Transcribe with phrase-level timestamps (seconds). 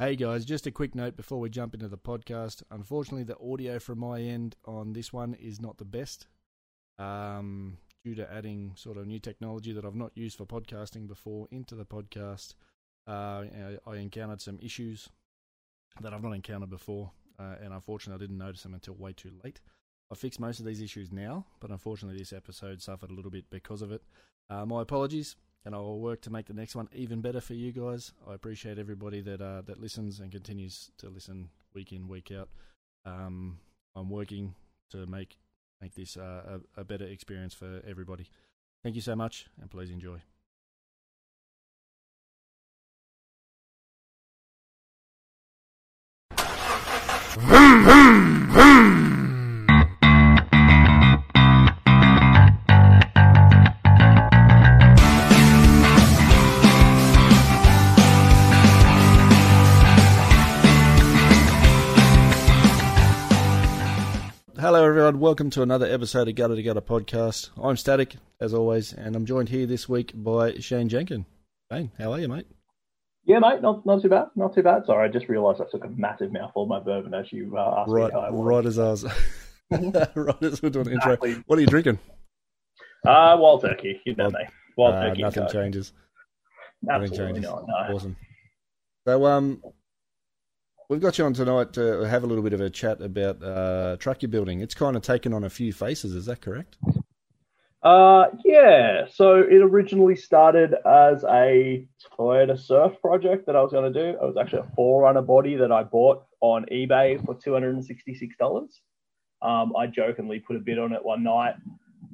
[0.00, 2.62] Hey guys, just a quick note before we jump into the podcast.
[2.70, 6.26] Unfortunately, the audio from my end on this one is not the best
[6.98, 11.48] um, due to adding sort of new technology that I've not used for podcasting before
[11.50, 12.54] into the podcast.
[13.06, 13.44] Uh,
[13.86, 15.10] I encountered some issues
[16.00, 19.32] that I've not encountered before, uh, and unfortunately, I didn't notice them until way too
[19.44, 19.60] late.
[20.10, 23.50] I fixed most of these issues now, but unfortunately, this episode suffered a little bit
[23.50, 24.00] because of it.
[24.48, 27.54] Uh, my apologies and I will work to make the next one even better for
[27.54, 28.12] you guys.
[28.28, 32.48] I appreciate everybody that uh, that listens and continues to listen week in week out.
[33.04, 33.58] Um,
[33.94, 34.54] I'm working
[34.90, 35.36] to make
[35.80, 38.28] make this uh, a, a better experience for everybody.
[38.82, 40.22] Thank you so much, and please enjoy.
[65.16, 67.50] Welcome to another episode of Gutter to Gutter podcast.
[67.60, 71.26] I'm Static, as always, and I'm joined here this week by Shane Jenkin.
[71.72, 72.46] Shane, how are you, mate?
[73.24, 74.86] Yeah, mate, not not too bad, not too bad.
[74.86, 77.80] Sorry, I just realised I took a massive mouthful of my bourbon as you uh,
[77.80, 78.30] asked right, me how.
[78.30, 79.04] Right as I was.
[80.14, 81.16] right as we're doing the intro.
[81.46, 81.98] What are you drinking?
[83.06, 84.40] Uh, wild turkey, you know wild, me.
[84.76, 85.22] Wild uh, turkey.
[85.22, 85.92] Nothing changes.
[86.88, 87.50] Absolutely nothing changes.
[87.50, 87.94] Not, no.
[87.94, 88.16] Awesome.
[89.06, 89.62] So, um,
[90.90, 93.96] We've got you on tonight to have a little bit of a chat about uh,
[93.98, 94.60] truck you're building.
[94.60, 96.78] It's kind of taken on a few faces, is that correct?
[97.80, 99.04] Uh, yeah.
[99.08, 101.86] So it originally started as a
[102.18, 104.08] Toyota Surf project that I was going to do.
[104.08, 108.80] It was actually a 4Runner body that I bought on eBay for $266.
[109.42, 111.54] Um, I jokingly put a bid on it one night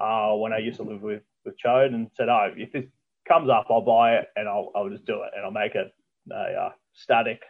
[0.03, 2.85] uh, when I used to live with, with Chode and said, oh, if this
[3.27, 5.95] comes up, I'll buy it and I'll, I'll just do it and I'll make it
[6.31, 7.41] a uh, static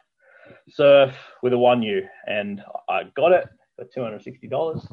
[0.69, 4.87] surf with a one U, and I got it for two hundred sixty dollars.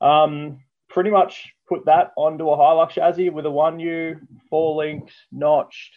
[0.00, 5.14] Um, pretty much put that onto a Hilux chassis with a one U, four links,
[5.30, 5.94] notched,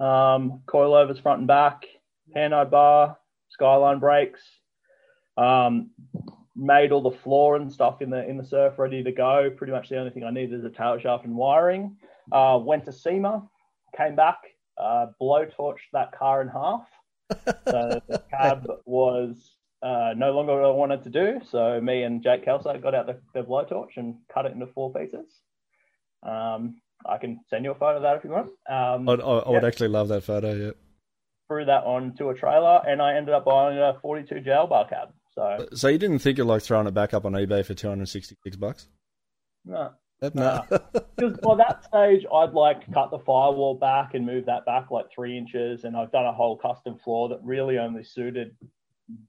[0.00, 1.84] um, coilovers front and back,
[2.32, 4.42] panhard bar, skyline brakes.
[5.36, 5.90] Um,
[6.58, 9.50] made all the floor and stuff in the in the surf ready to go.
[9.54, 11.96] Pretty much the only thing I needed is a tail shaft and wiring.
[12.32, 13.46] Uh, went to SEMA,
[13.96, 14.38] came back,
[14.78, 16.88] uh, blowtorched that car in half
[17.30, 21.40] so the cab was uh, no longer what I wanted to do.
[21.50, 24.92] So me and Jake Kelso got out the, the blowtorch and cut it into four
[24.92, 25.26] pieces.
[26.22, 28.48] Um, I can send you a photo of that if you want.
[28.68, 29.52] Um, I'd, I, I yeah.
[29.52, 30.54] would actually love that photo.
[30.54, 30.70] Yeah.
[31.48, 35.10] Threw that onto a trailer, and I ended up buying a 42 jail bar cab.
[35.34, 38.56] So, so you didn't think of like throwing it back up on eBay for 266
[38.56, 38.88] bucks?
[39.64, 40.64] No, no,
[41.16, 45.06] because by that stage, I'd like cut the firewall back and move that back like
[45.14, 48.56] three inches, and I've done a whole custom floor that really only suited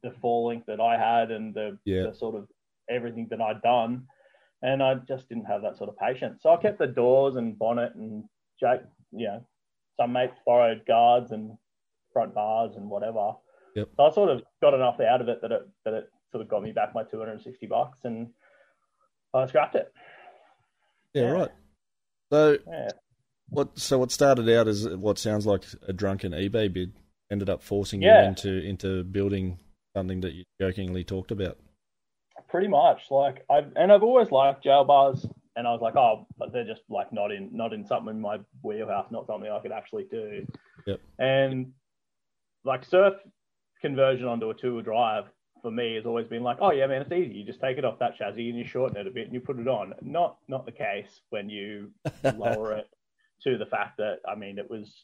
[0.01, 2.03] the four link that I had and the, yeah.
[2.03, 2.47] the sort of
[2.89, 4.05] everything that I'd done,
[4.61, 6.41] and I just didn't have that sort of patience.
[6.41, 8.23] So I kept the doors and bonnet and
[8.59, 8.81] Jake,
[9.11, 9.45] you know,
[9.97, 11.57] some mates borrowed guards and
[12.13, 13.33] front bars and whatever.
[13.75, 13.89] Yep.
[13.95, 16.49] So I sort of got enough out of it that it that it sort of
[16.49, 18.27] got me back my 260 bucks, and
[19.33, 19.91] I scrapped it.
[21.13, 21.29] Yeah, yeah.
[21.29, 21.51] right.
[22.31, 22.89] So, yeah.
[23.49, 23.79] what?
[23.79, 26.93] So what started out as what sounds like a drunken eBay bid
[27.31, 28.21] ended up forcing yeah.
[28.21, 29.59] you into into building
[29.95, 31.57] something that you jokingly talked about.
[32.49, 35.25] Pretty much, like I've and I've always liked jail bars,
[35.55, 38.21] and I was like, oh, but they're just like not in not in something in
[38.21, 40.45] my wheelhouse, not something I could actually do.
[40.85, 40.99] Yep.
[41.19, 41.73] And
[42.63, 43.15] like surf
[43.81, 45.25] conversion onto a two wheel drive
[45.67, 47.39] for me has always been like, oh yeah, man, it's easy.
[47.39, 49.41] You just take it off that chassis and you shorten it a bit and you
[49.41, 49.93] put it on.
[50.01, 51.91] Not not the case when you
[52.37, 52.87] lower it
[53.43, 55.03] to the fact that I mean it was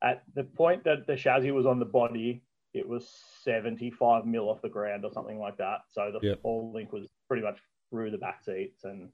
[0.00, 2.44] at the point that the chassis was on the body,
[2.74, 3.10] it was
[3.42, 5.78] 75 mil off the ground or something like that.
[5.90, 6.42] So the yep.
[6.42, 7.58] four link was pretty much
[7.90, 9.08] through the back seats and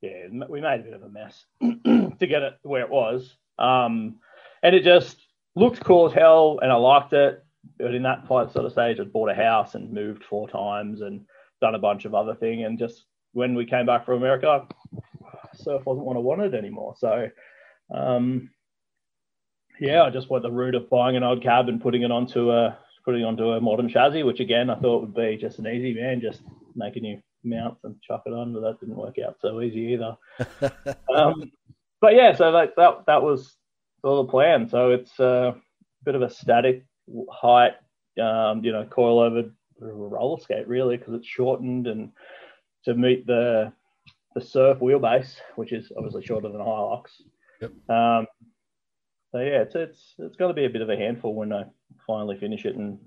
[0.00, 3.36] yeah, we made a bit of a mess to get it where it was.
[3.56, 4.16] Um,
[4.64, 5.16] and it just
[5.54, 7.44] looked cool as hell and I liked it
[7.78, 11.24] but in that sort of stage, I'd bought a house and moved four times and
[11.60, 12.64] done a bunch of other thing.
[12.64, 14.66] And just when we came back from America,
[15.54, 16.94] surf wasn't what I wanted anymore.
[16.98, 17.28] So,
[17.94, 18.50] um,
[19.80, 22.50] yeah, I just went the route of buying an old cab and putting it onto
[22.50, 25.94] a putting onto a modern chassis, which again I thought would be just an easy
[25.94, 26.42] man, just
[26.74, 30.16] making you mount and chuck it on, but that didn't work out so easy either.
[31.14, 31.50] um,
[32.00, 33.56] but yeah, so that that that was
[34.04, 34.68] of the plan.
[34.68, 35.54] So it's a
[36.04, 36.84] bit of a static
[37.30, 37.74] height,
[38.22, 39.50] um, you know, coil over
[39.80, 42.10] roller skate really because it's shortened and
[42.84, 43.72] to meet the
[44.34, 47.04] the surf wheelbase, which is obviously shorter than a Hilux.
[47.60, 47.70] Yep.
[47.88, 48.26] Um,
[49.32, 51.64] so yeah, it's it's it's going to be a bit of a handful when I
[52.06, 52.98] finally finish it and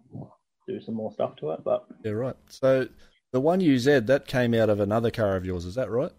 [0.67, 1.63] do some more stuff to it.
[1.63, 2.35] But yeah, right.
[2.47, 2.87] So
[3.31, 6.11] the one you said that came out of another car of yours, is that right?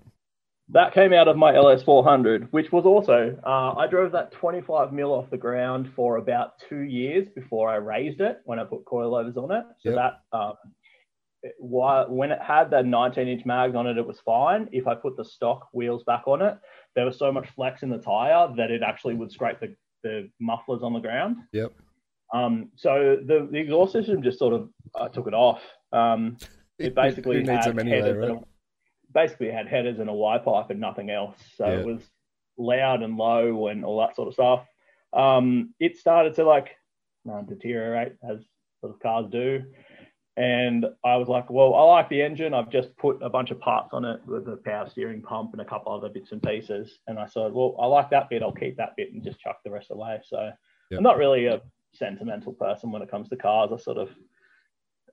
[0.73, 5.13] That came out of my LS400, which was also uh, I drove that 25 mil
[5.13, 9.37] off the ground for about two years before I raised it when I put coilovers
[9.37, 9.65] on it.
[9.81, 9.95] So Yep.
[9.97, 10.55] that um,
[11.43, 14.69] it, when it had the 19 inch mags on it, it was fine.
[14.73, 16.57] If I put the stock wheels back on it,
[16.95, 19.75] there was so much flex in the tire that it actually would scrape the,
[20.05, 21.37] the mufflers on the ground.
[21.53, 21.73] Yep.
[22.35, 25.61] Um, so the, the exhaust system just sort of uh, took it off.
[25.93, 26.39] Um,
[26.79, 28.39] it basically needs had anyway, headers right?
[29.13, 31.37] Basically had headers and a Y pipe and nothing else.
[31.57, 31.79] So Yeah.
[31.81, 32.11] it was
[32.59, 34.67] loud and low and all that sort of stuff.
[35.13, 36.77] Um, it started to like
[37.31, 38.45] uh, deteriorate as
[38.81, 39.63] sort of cars do.
[40.37, 42.55] And I was like, well, I like the engine.
[42.55, 45.61] I've just put a bunch of parts on it with a power steering pump and
[45.61, 47.01] a couple other bits and pieces.
[47.07, 48.43] And I said, well, I like that bit.
[48.43, 50.21] I'll keep that bit and just chuck the rest away.
[50.25, 50.51] So
[50.91, 50.99] Yep.
[50.99, 51.61] I'm not really a
[51.95, 53.71] sentimental person when it comes to cars.
[53.73, 54.09] I sort of,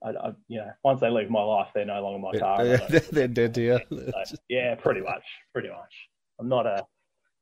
[0.02, 2.64] I, I you know, once they leave my life, they're no longer my car.
[2.64, 3.80] Yeah, they're dead to you.
[4.24, 5.92] so, yeah, pretty much, pretty much.
[6.38, 6.84] I'm not a,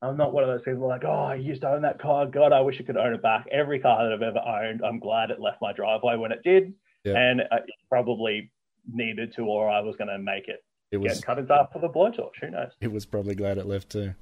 [0.02, 2.26] I'm not one of those people like, oh, I used to own that car.
[2.26, 3.46] God, I wish I could own it back.
[3.52, 6.72] Every car that I've ever owned, I'm glad it left my driveway when it did,
[7.05, 7.16] Yeah.
[7.16, 7.49] and it
[7.88, 8.50] probably
[8.93, 11.72] needed to, or I was going to make it It was get cut into half
[11.72, 12.34] for the blowtorch.
[12.40, 12.72] Who knows?
[12.81, 14.14] it was probably glad it left too.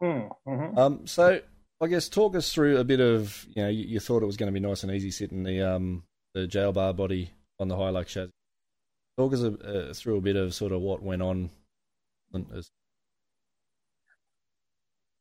[0.00, 0.78] Hmm, mhm.
[0.78, 1.40] Um, so
[1.80, 4.36] I guess talk us through a bit of you know you, you thought it was
[4.36, 6.04] going to be nice and easy sitting the um
[6.34, 8.30] the jail bar body on the Hilux chassis.
[9.16, 11.50] Talk us uh, through a bit of sort of what went on.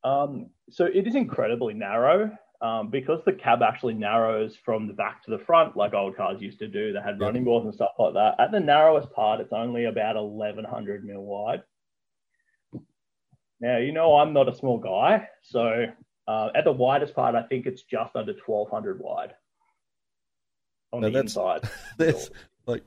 [0.03, 2.31] Um, so it is incredibly narrow
[2.61, 6.41] um, because the cab actually narrows from the back to the front, like old cars
[6.41, 6.93] used to do.
[6.93, 8.35] They had running boards and stuff like that.
[8.39, 11.63] At the narrowest part, it's only about 1100 mil wide.
[13.59, 15.27] Now, you know, I'm not a small guy.
[15.41, 15.87] So
[16.27, 19.33] uh, at the widest part, I think it's just under 1200 wide
[20.93, 21.61] on Now the that's- inside.
[21.97, 22.29] That's
[22.65, 22.83] like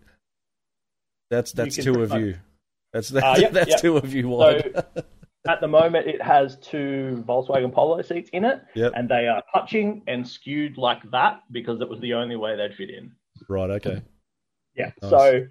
[1.31, 2.37] that's that's two of you.
[2.93, 3.81] That's that's, Uh, yep, that's yep.
[3.81, 4.85] two of you wide.
[5.49, 8.93] At the moment, it has two Volkswagen Polo seats in it, yep.
[8.94, 12.75] and they are touching and skewed like that because it was the only way they'd
[12.75, 13.12] fit in.
[13.49, 13.70] Right.
[13.70, 14.03] Okay.
[14.75, 14.91] Yeah.
[15.00, 15.11] Nice.
[15.11, 15.46] So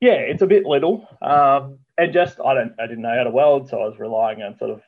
[0.00, 1.06] yeah, it's a bit little.
[1.22, 4.42] Um, and just I don't I didn't know how to weld, so I was relying
[4.42, 4.82] on sort of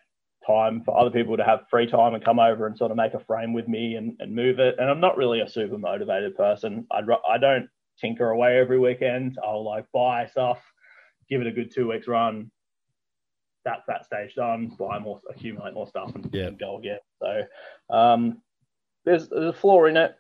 [0.47, 3.15] time for other people to have free time and come over and sort of make
[3.15, 4.77] a frame with me and, and move it.
[4.79, 6.87] And I'm not really a super motivated person.
[6.91, 7.69] I'd I don't
[8.01, 9.39] tinker away every weekend.
[9.45, 10.61] I'll like buy stuff,
[11.29, 12.51] give it a good two weeks run.
[13.65, 14.69] That's that stage done.
[14.79, 16.47] Buy more, accumulate more stuff, and, Yeah.
[16.47, 16.99] and go again.
[17.21, 17.43] So
[17.91, 18.41] um,
[19.05, 20.17] there's there's a floor in it.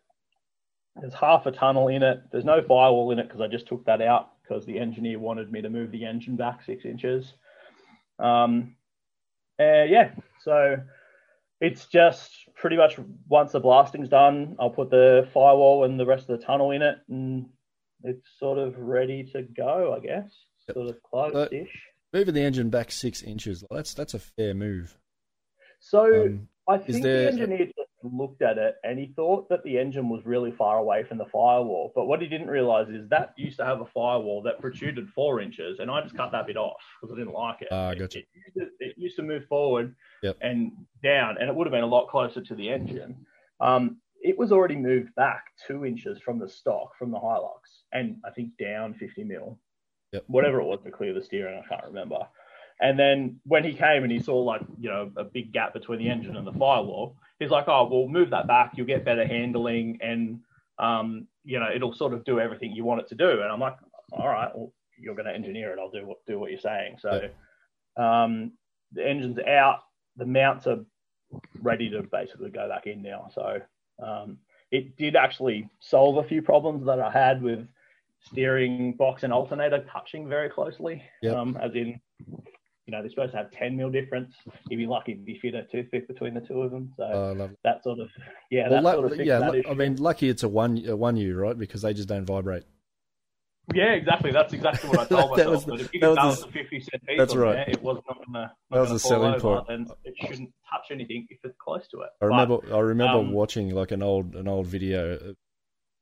[0.96, 2.22] There's half a tunnel in it.
[2.32, 5.52] There's no firewall in it because I just took that out because the engineer wanted
[5.52, 7.34] me to move the engine back six inches.
[8.18, 8.74] Um,
[9.60, 10.10] uh, yeah,
[10.42, 10.76] so
[11.60, 12.96] it's just pretty much
[13.28, 16.82] once the blasting's done, I'll put the firewall and the rest of the tunnel in
[16.82, 17.46] it, and
[18.02, 20.30] it's sort of ready to go, I guess.
[20.68, 20.74] Yep.
[20.74, 21.70] Sort of closed-ish.
[22.12, 23.64] Moving the engine back six inches.
[23.70, 24.96] That's that's a fair move.
[25.80, 27.66] So Um, I think there- the engineer
[28.12, 31.24] looked at it and he thought that the engine was really far away from the
[31.26, 31.92] firewall.
[31.94, 35.40] But what he didn't realize is that used to have a firewall that protruded four
[35.40, 37.68] inches, and I just cut that bit off because I didn't like it.
[37.70, 38.18] It- gotcha.
[38.18, 40.36] It, used to, it used to move forward Yep.
[40.40, 40.72] and
[41.02, 43.16] down, and it would have been a lot closer to the engine.
[43.60, 47.60] Um, it was already moved back two inches from the stock from the Hilux,
[47.92, 49.58] and I think down 50 mil,
[50.12, 50.24] Yep.
[50.28, 51.62] whatever it was to clear the steering.
[51.62, 52.18] I can't remember.
[52.80, 55.98] And then when he came and he saw like you know a big gap between
[55.98, 58.72] the engine and the firewall, he's like, "Oh, well, move that back.
[58.76, 60.40] You'll get better handling, and
[60.78, 63.60] um, you know it'll sort of do everything you want it to do." And I'm
[63.60, 63.76] like,
[64.12, 65.78] "All right, well, you're going to engineer it.
[65.78, 67.30] I'll do what do what you're saying." So
[67.96, 68.52] um,
[68.92, 69.80] the engine's out.
[70.16, 70.84] The mounts are
[71.62, 73.30] ready to basically go back in now.
[73.34, 73.60] So
[74.02, 74.38] um,
[74.70, 77.66] it did actually solve a few problems that I had with
[78.20, 81.02] steering box and alternator touching very closely.
[81.22, 81.36] Yep.
[81.36, 82.00] Um, as in,
[82.86, 84.34] you know, they're supposed to have 10 mil difference.
[84.46, 86.92] If You'd be lucky if you fit a toothpick between the two of them.
[86.96, 87.02] So
[87.36, 87.56] lovely.
[87.64, 88.08] that sort of,
[88.50, 89.38] yeah, Well, that sort of yeah.
[89.40, 89.64] that.
[89.68, 91.58] I mean, lucky it's a one a one U, right?
[91.58, 92.62] Because they just don't vibrate.
[93.74, 94.30] yeah, exactly.
[94.30, 95.54] That's exactly what I told That myself.
[95.54, 97.54] was the- that if you that was the 50 cent piece that's right.
[97.54, 99.64] there, it was not going to That was the selling point.
[99.68, 102.10] and it shouldn't touch anything if it's close to it.
[102.20, 105.16] I But- remember I remember um, watching like an old an old video.
[105.16, 105.32] uh,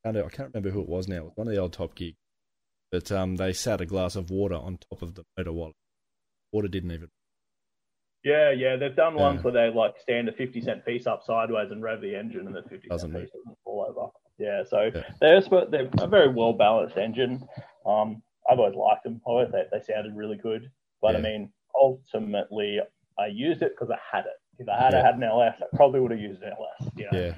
[0.07, 1.17] I I can't remember who it was now.
[1.17, 2.13] It was one of the old Top Gear.
[2.93, 5.75] But um, they sat a glass of water on top of the motor wallet.
[6.55, 7.09] Water didn't even.
[8.23, 9.43] Yeah, yeah, they've done ones Yeah.
[9.43, 12.55] where they like stand a fifty cent piece up sideways and rev the engine, and
[12.55, 14.11] the fifty Doesn't cent piece doesn't fall over.
[14.39, 15.03] Yeah, so Yeah.
[15.21, 17.47] they're they're a very well balanced engine.
[17.85, 19.21] Um, I've always liked them.
[19.27, 20.71] I always they, they sounded really good.
[21.03, 22.79] But I mean, ultimately,
[23.19, 24.39] I used it because I had it.
[24.61, 25.03] If I had Yeah.
[25.05, 26.93] had an LS, I probably would have used an LS.
[26.97, 27.19] You know?
[27.19, 27.35] Yeah.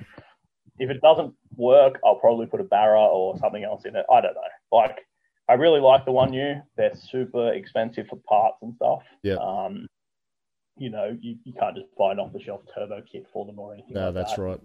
[0.78, 4.04] if it doesn't work, I'll probably put a Barra or something else in it.
[4.12, 4.40] I don't know.
[4.70, 4.98] Like,
[5.48, 6.60] I really like the one U.
[6.76, 9.02] They're super expensive for parts and stuff.
[9.22, 9.36] Yeah.
[9.36, 9.86] Um,
[10.76, 13.58] you know, you, you can't just buy an off the shelf turbo kit for them
[13.58, 13.94] or anything.
[13.94, 14.42] No, like that's that.
[14.42, 14.60] right.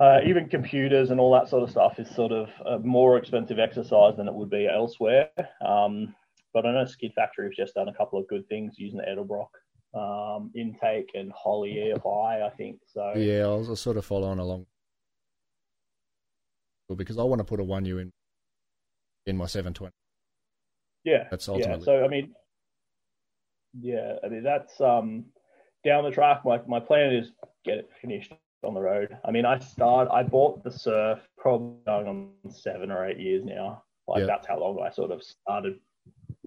[0.00, 3.58] Uh, even computers and all that sort of stuff is sort of a more expensive
[3.58, 5.28] exercise than it would be elsewhere.
[5.64, 6.14] Um,
[6.52, 9.04] but I know Skid Factory has just done a couple of good things using the
[9.04, 9.50] Edelbrock
[9.94, 12.78] um, intake and Holley EFI, I think.
[12.92, 14.66] So Yeah, I was, sort of following along.
[16.88, 18.12] Well, because I want to put a one U in
[19.26, 19.92] in my 720.
[21.04, 21.54] yeah, That's yeah.
[21.54, 21.84] ultimately.
[21.84, 22.32] So I mean,
[23.80, 25.26] yeah, I mean that's um,
[25.84, 26.42] down the track.
[26.44, 27.30] My my plan is
[27.64, 28.32] get it finished
[28.64, 29.16] on the road.
[29.24, 30.08] I mean, I start.
[30.12, 33.82] I bought the Surf probably going on seven or eight years now.
[34.08, 34.26] Like Yeah.
[34.26, 35.78] that's how long I sort of started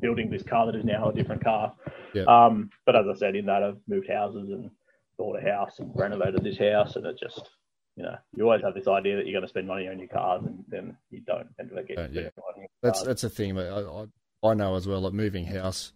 [0.02, 1.74] building this car that is now a different car.
[2.14, 2.24] Yeah.
[2.24, 4.70] Um, but as I said, in that I've moved houses and
[5.18, 7.50] bought a house and renovated this house, and it just
[7.96, 10.08] you know you always have this idea that you're going to spend money on your
[10.08, 12.22] cars, and then you don't end up getting Uh, yeah.
[12.22, 13.08] money on your That's cars.
[13.08, 14.06] that's a thing I, I
[14.44, 15.02] I know as well.
[15.02, 15.94] Like moving house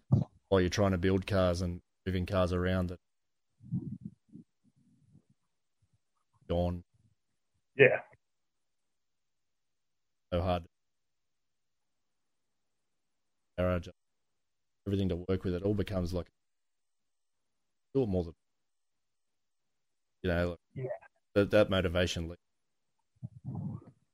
[0.48, 2.98] while you're trying to build cars and moving cars around that
[6.48, 6.82] gone
[7.76, 8.00] yeah.
[10.32, 10.64] so hard.
[13.58, 13.88] Garage,
[14.86, 16.26] everything to work with, it all becomes like
[17.94, 18.34] do it more than
[20.22, 20.48] you know.
[20.50, 20.84] Like, Yeah.
[21.38, 22.34] That that motivation.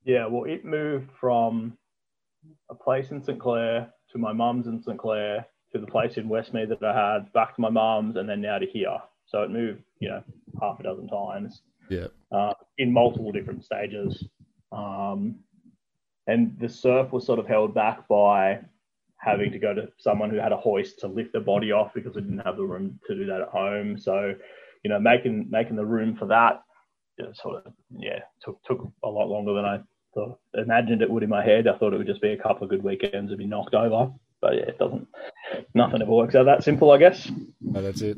[0.03, 1.75] Yeah, well, it moved from
[2.69, 6.29] a place in St Clair to my mum's in St Clair to the place in
[6.29, 8.97] Westmead that I had, back to my mum's, and then now to here.
[9.25, 10.23] So it moved, you know,
[10.61, 14.23] half a dozen times yeah, uh, in multiple different stages.
[14.71, 15.39] Um,
[16.27, 18.59] and the surf was sort of held back by
[19.17, 22.15] having to go to someone who had a hoist to lift the body off because
[22.15, 23.97] we didn't have the room to do that at home.
[23.97, 24.35] So,
[24.83, 26.61] you know, making making the room for that
[27.41, 29.79] sort of yeah took took a lot longer than I
[30.13, 31.67] thought, imagined it would in my head.
[31.67, 34.11] I thought it would just be a couple of good weekends and be knocked over,
[34.41, 35.07] but yeah, it doesn't.
[35.73, 37.29] Nothing ever works out that simple, I guess.
[37.61, 38.17] no, that's it.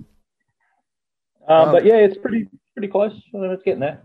[1.47, 3.13] Um, Um, but yeah, it's pretty pretty close.
[3.33, 4.01] It's getting there.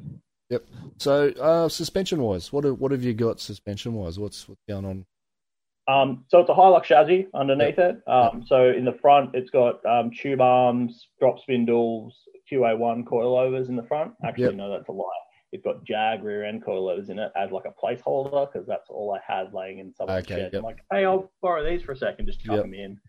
[0.50, 0.64] Yep.
[0.98, 4.18] So, uh, suspension wise, what have, what have you got suspension wise?
[4.18, 5.06] What's what's going on?
[5.88, 8.00] Um, so it's a Hilux chassis underneath it.
[8.06, 12.14] Um, so in the front, it's got um, tube arms, drop spindles,
[12.52, 14.12] QA1 coilovers in the front.
[14.24, 14.54] Actually, Yep.
[14.54, 15.06] no, that's a lie.
[15.52, 19.14] It's got Jag rear end coilovers in it as like a placeholder because that's all
[19.14, 20.50] I had laying in someone's Okay, shed.
[20.52, 20.60] yep.
[20.60, 22.62] I'm like, hey, I'll borrow these for a second, just chuck Yep.
[22.64, 23.00] them in.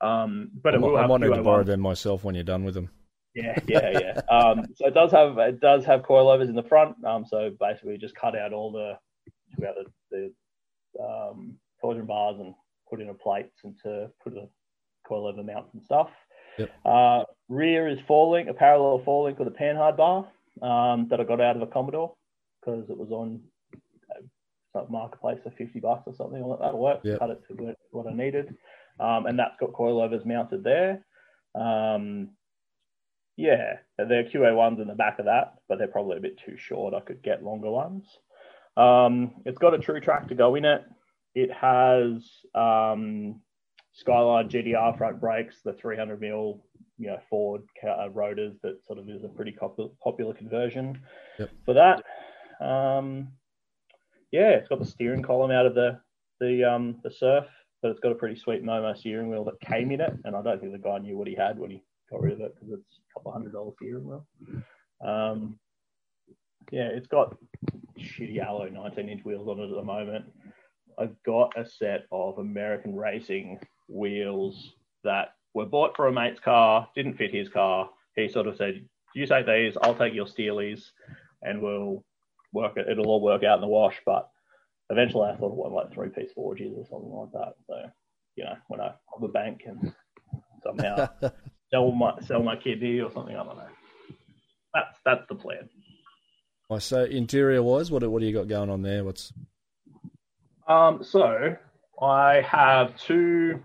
[0.00, 2.88] Um, but I, it will I to borrow them myself when you're done with them.
[3.34, 4.20] Yeah, yeah, yeah.
[4.36, 6.96] um, so it does have it does have coilovers in the front.
[7.04, 8.94] Um, so basically, just cut out all the
[9.54, 9.74] took out
[10.10, 10.32] the,
[10.96, 12.54] the um, torsion bars and
[12.88, 14.48] put in a plates and to put a
[15.08, 16.08] coilover mounts and stuff.
[16.60, 16.70] Yep.
[16.84, 20.28] Uh, rear is four link, a parallel four link with a panhard bar
[20.62, 22.14] um, that I got out of a Commodore
[22.60, 23.40] because it was on
[23.74, 24.20] uh,
[24.72, 26.42] some marketplace for fifty bucks or something.
[26.42, 27.00] Like that'll work.
[27.02, 27.18] Yep.
[27.18, 28.56] Cut it to what- what I needed,
[29.00, 31.04] um, and that's got coilovers mounted there.
[31.54, 32.30] Um,
[33.36, 36.56] yeah, they're QA ones in the back of that, but they're probably a bit too
[36.56, 36.94] short.
[36.94, 38.04] I could get longer ones.
[38.76, 40.84] Um, it's got a Truetrac to go in it.
[41.34, 42.22] It has
[42.54, 43.40] um,
[44.00, 46.64] Skyline GTR front brakes, the 300 mil,
[46.98, 48.56] you know, Ford uh, rotors.
[48.62, 50.98] That sort of is a pretty popular conversion
[51.38, 51.50] Yep.
[51.66, 52.02] for that.
[52.64, 53.28] Um,
[54.32, 56.00] yeah, it's got the steering column out of the
[56.40, 57.44] the um, the Surf,
[57.82, 60.42] but it's got a pretty sweet Momo steering wheel that came in it, and I
[60.42, 62.72] don't think the guy knew what he had when he got rid of it because
[62.72, 64.26] it's a couple hundred dollar steering wheel.
[65.04, 65.58] Um,
[66.70, 67.36] yeah, it's got
[67.98, 70.24] shitty alloy 19 inch wheels on it at the moment.
[70.98, 73.58] I've got a set of American racing
[73.90, 77.90] wheels that were bought for a mate's car, didn't fit his car.
[78.16, 80.90] He sort of said, "You take these, I'll take your Steelies,
[81.42, 82.04] and we'll
[82.52, 82.88] work it.
[82.88, 84.28] It'll all work out in the wash." But
[84.90, 87.54] eventually, I thought it was like three piece forges or something like that.
[87.66, 87.90] So,
[88.36, 89.92] you know, when I rob a bank and
[90.62, 91.08] somehow
[91.70, 93.68] sell my sell my kidney or something, I don't know.
[94.74, 95.68] That's that's the plan.
[96.70, 99.04] I so interior wise, what what do you got going on there?
[99.04, 99.32] What's
[100.68, 101.56] Um, so
[102.00, 103.60] I have two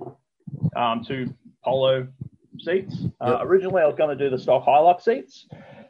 [0.76, 2.08] um, two polo
[2.60, 3.06] seats.
[3.22, 3.40] Uh, Yep.
[3.44, 5.48] Originally, I was going to do the stock Hilux seats,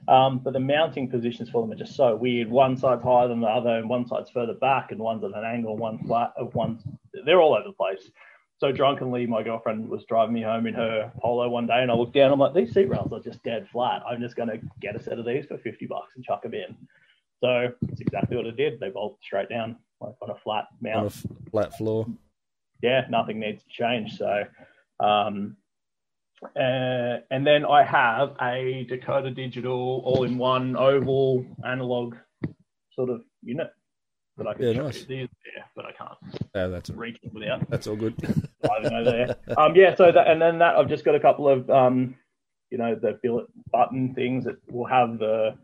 [0.08, 2.50] um, but the mounting positions for them are just so weird.
[2.50, 5.44] One side's higher than the other, and one side's further back, and one's at an
[5.44, 6.84] angle, one flat, uh, one's
[7.25, 8.12] they're all over the place.
[8.58, 11.94] So drunkenly, my girlfriend was driving me home in her polo one day, and I
[11.94, 12.32] looked down.
[12.32, 14.02] I'm like, these seat rails are just dead flat.
[14.08, 16.54] I'm just going to get a set of these for fifty bucks and chuck them
[16.54, 16.75] in.
[17.42, 18.80] So that's exactly what I did.
[18.80, 22.08] They bolt straight down, like on a flat mount on a flat floor?
[22.82, 24.17] Yeah, nothing needs to change.
[24.17, 24.44] So,
[25.00, 25.58] um,
[26.55, 32.15] uh, and then I have a Dakota Digital all-in-one oval analog
[32.91, 33.72] sort of unit
[34.38, 35.05] that I can Yeah, nice.
[35.08, 35.25] Yeah,
[35.75, 38.15] but I can't that's reach it without that's all good.
[38.70, 39.36] over there.
[39.58, 42.15] Um, yeah, so that and then that I've just got a couple of um,
[42.70, 45.58] you know, the billet button things that will have the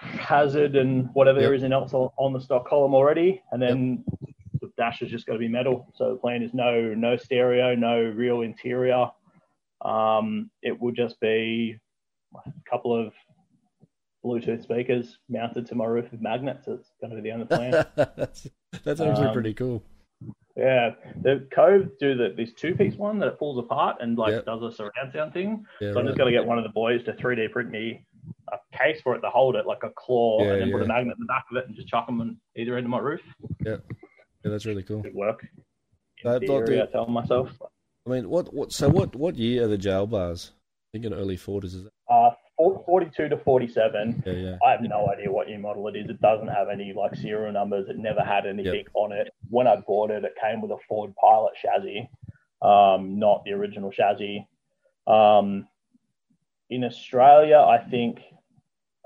[0.00, 1.56] hazard and whatever there Yep.
[1.58, 4.32] is in else on the stock column already, and then the
[4.78, 5.86] dash has just got to be metal.
[5.94, 9.08] So the plan is no no stereo, no real interior.
[9.84, 11.76] Um, it will just be
[12.34, 13.12] a couple of
[14.24, 16.64] Bluetooth speakers mounted to my roof with magnets.
[16.66, 17.72] That's going to be the only plan.
[18.16, 18.48] that's
[18.84, 19.82] that's actually Um, pretty cool.
[20.56, 20.90] Yeah,
[21.22, 24.46] the Cove do the this two piece one that it pulls apart and like Yep.
[24.46, 25.64] does a surround sound thing.
[25.80, 28.04] Yeah, So I'm just gonna get one of the boys to 3D print me
[28.52, 30.86] a case for it to hold it, like a claw, Yeah, and then put a
[30.86, 32.98] magnet in the back of it and just chuck them on either end of my
[32.98, 33.20] roof.
[33.64, 33.76] yeah,
[34.44, 35.02] that's really cool.
[35.02, 35.46] Could work.
[36.24, 37.50] In I thought theory, the- I tell myself.
[38.06, 38.72] I mean, what what?
[38.72, 40.52] So what what year are the jail bars?
[40.54, 41.74] I think in early forties.
[41.74, 41.92] Is it?
[42.10, 44.22] Uh, 42 to 47.
[44.26, 44.56] Yeah, yeah.
[44.66, 46.08] I have no idea what year model it is.
[46.08, 47.88] It doesn't have any like serial numbers.
[47.88, 49.30] It never had anything on it.
[49.48, 52.08] When I bought it, it came with a Ford Pilot chassis,
[52.62, 54.48] um, not the original chassis.
[55.06, 55.68] Um,
[56.70, 58.18] in Australia, I think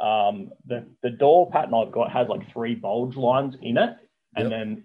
[0.01, 3.97] um, the the door pattern I've got has like three bulge lines in it,
[4.37, 4.51] and Yep.
[4.51, 4.85] then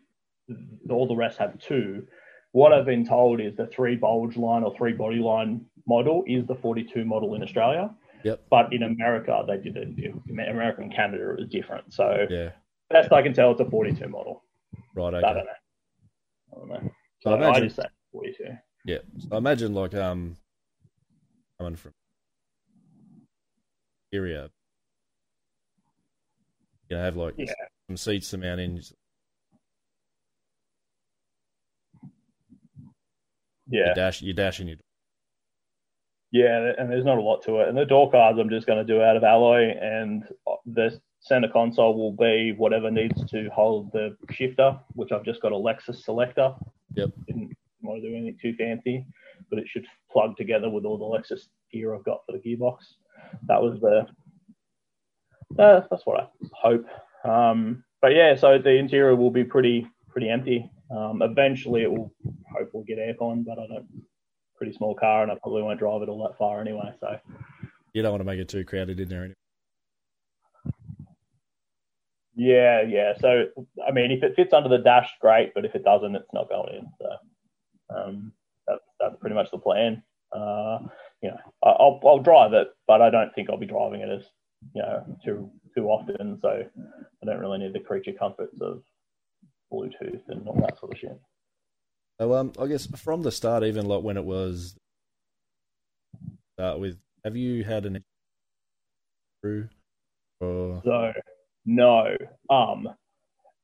[0.89, 2.05] all the rest have two.
[2.51, 6.45] What I've been told is the three bulge line or three body line model is
[6.47, 7.93] the 42 model in Australia.
[8.23, 8.45] Yep.
[8.49, 9.89] But in America, they did it.
[10.27, 11.93] In America and Canada, it was different.
[11.93, 12.51] So Yeah.
[12.89, 14.43] best I can tell, it's a 42 model.
[14.95, 15.13] Right.
[15.13, 15.33] I Okay.
[15.33, 15.51] don't know.
[16.53, 16.91] I don't know.
[17.21, 18.45] So I I, imagine- just say 42.
[18.85, 18.97] Yeah.
[19.19, 20.37] So I imagine like um
[21.59, 21.93] coming from
[24.13, 24.49] area.
[26.89, 27.53] You know, have like Yeah.
[27.89, 28.81] some seats to mount in.
[33.69, 33.89] Yeah.
[33.89, 34.61] You dash, you dash.
[36.31, 37.69] Yeah, and there's not a lot to it.
[37.69, 40.23] And the door cards I'm just going to do out of alloy, and
[40.65, 45.53] the center console will be whatever needs to hold the shifter, which I've just got
[45.53, 46.53] a Lexus selector.
[46.95, 47.09] Yep.
[47.27, 49.05] Didn't want to do anything too fancy,
[49.49, 52.79] but it should plug together with all the Lexus gear I've got for the gearbox.
[53.47, 54.05] That was the.
[55.57, 56.85] Uh, that's what I hope.
[57.23, 60.69] Um, but yeah, so the interior will be pretty pretty empty.
[60.89, 62.13] Um, eventually, it will
[62.51, 63.87] hopefully get aircon, but I don't
[64.57, 66.91] pretty small car, and I probably won't drive it all that far anyway.
[66.99, 67.19] So
[67.93, 69.19] You don't want to make it too crowded in there.
[69.19, 69.33] Anyway.
[72.35, 73.13] yeah, yeah.
[73.19, 73.45] So
[73.87, 75.53] I mean, if it fits under the dash, great.
[75.53, 76.87] But if it doesn't, it's not going in.
[76.99, 78.31] So um,
[78.67, 80.03] that's that's pretty much the plan.
[80.31, 80.79] Uh,
[81.21, 84.25] you know, I'll I'll drive it, but I don't think I'll be driving it as
[84.73, 86.39] you know too too often.
[86.41, 88.81] So I don't really need the creature comforts of
[89.71, 91.19] Bluetooth and all that sort of shit.
[92.19, 94.75] So um, I guess from the start, even like when it was
[96.57, 98.03] start with, have you had an
[99.43, 99.67] crew
[100.39, 101.13] or So
[101.65, 102.15] no.
[102.49, 102.89] Um,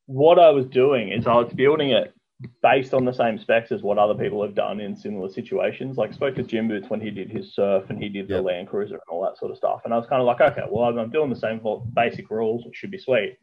[0.06, 2.14] what I was doing is I was building it
[2.62, 5.98] based on the same specs as what other people have done in similar situations.
[5.98, 8.44] Like spoke to Jim Boots when he did his surf and he did the Yep.
[8.44, 9.82] Land Cruiser and all that sort of stuff.
[9.86, 12.66] And I was kind of like, okay, well I'm doing the same for basic rules.
[12.66, 13.38] It should be sweet.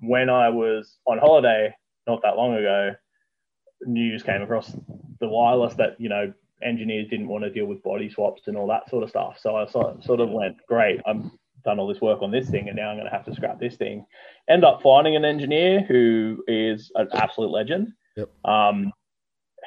[0.00, 1.74] When I was on holiday
[2.06, 2.94] not that long ago,
[3.82, 4.74] news came across
[5.20, 8.66] the wireless that you know engineers didn't want to deal with body swaps and all
[8.66, 9.36] that sort of stuff.
[9.40, 11.30] So I sort of went, great, I'm
[11.64, 13.60] done all this work on this thing, and now I'm going to have to scrap
[13.60, 14.04] this thing.
[14.48, 17.92] End up finding an engineer who is an absolute legend.
[18.16, 18.30] Yep.
[18.44, 18.92] Um,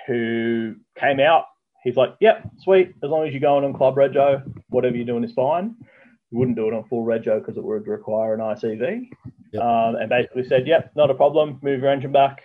[0.08, 1.46] who came out.
[1.84, 2.94] He's like, yep, sweet.
[3.04, 5.76] As long as you're going on club rego, whatever you're doing is fine.
[6.32, 9.10] We wouldn't do it on full rego because it would require an ICV.
[9.52, 9.62] Yep.
[9.64, 11.60] Um, and basically said, yep, not a problem.
[11.62, 12.44] Move your engine back.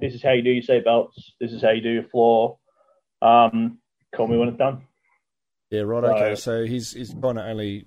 [0.00, 1.32] This is how you do your seat belts.
[1.40, 2.58] This is how you do your floor.
[3.22, 3.78] Um,
[4.14, 4.82] call me when it's done.
[5.70, 6.02] yeah, right?
[6.04, 7.86] So- Okay, so he's he's kind of only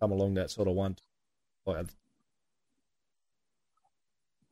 [0.00, 0.96] come along that sort of one.
[1.66, 1.86] like,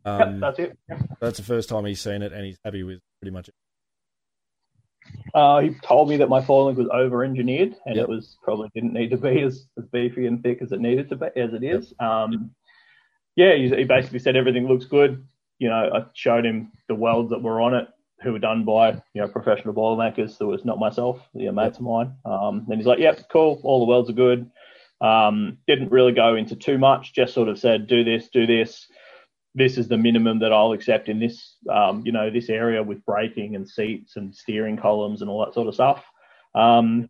[0.05, 0.79] Yep, Um, that's it.
[1.21, 3.51] that's the first time he's seen it, and he's happy with pretty much.
[5.35, 8.05] Uh, he told me that my four link was over engineered and Yep.
[8.05, 11.09] it was probably didn't need to be as, as beefy and thick as it needed
[11.09, 11.95] to be as it is.
[11.99, 12.55] Um,
[13.39, 15.25] yeah, he, he basically said everything looks good.
[15.61, 17.87] You know, I showed him the welds that were on it,
[18.21, 20.37] who were done by you know professional boilermakers.
[20.37, 22.15] So it was not myself, the mates of mine.
[22.25, 23.61] Um, and he's like, "Yep, cool.
[23.63, 24.51] All the welds are good."
[25.01, 27.15] Um, didn't really go into too much.
[27.15, 28.89] Just sort of said, "Do this, do this."
[29.55, 33.05] This is the minimum that I'll accept in this, um, you know, this area with
[33.05, 36.05] braking and seats and steering columns and all that sort of stuff.
[36.57, 37.09] Um,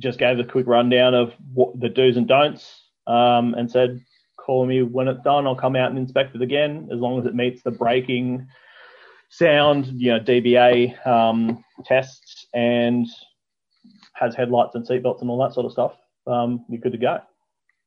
[0.00, 4.00] just gave a quick rundown of what the do's and don'ts, um, and said,
[4.44, 5.46] "Call me when it's done.
[5.46, 8.46] I'll come out and inspect it again, as long as it meets the braking,
[9.28, 13.06] sound, you know, DBA um, tests, and
[14.14, 15.96] has headlights and seatbelts and all that sort of stuff.
[16.26, 17.20] Um, you're good to go."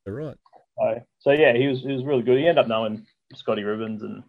[0.05, 0.37] All right.
[0.77, 2.37] So so yeah, he was he was really good.
[2.37, 4.23] He ended up knowing Scotty Rubens and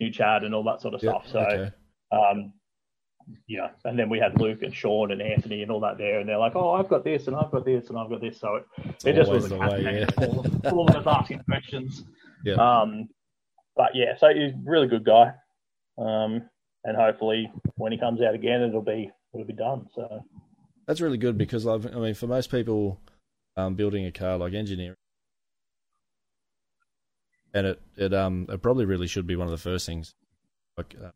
[0.00, 1.28] New Chad and all that sort of Yep, stuff.
[1.32, 1.70] So okay.
[2.12, 2.52] um,
[3.48, 6.28] yeah, and then we had Luke and Sean and Anthony and all that there, and
[6.28, 8.56] they're like, "Oh, I've got this, and I've got this, and I've got this." So
[8.56, 8.64] it,
[9.04, 10.06] it just was a way, yeah.
[10.26, 12.04] full, full of us asking questions.
[12.44, 12.54] Yeah.
[12.54, 13.08] Um,
[13.76, 15.32] but yeah, so he's a really good guy,
[15.98, 16.48] um,
[16.84, 19.88] and hopefully when he comes out again, it'll be it'll be done.
[19.94, 20.24] So
[20.86, 23.00] That's really good because I've, I mean, for most people,
[23.56, 24.96] um, building a car like engineering,
[27.54, 30.14] and it it um it probably really should be one of the first things.
[30.76, 31.10] Like uh,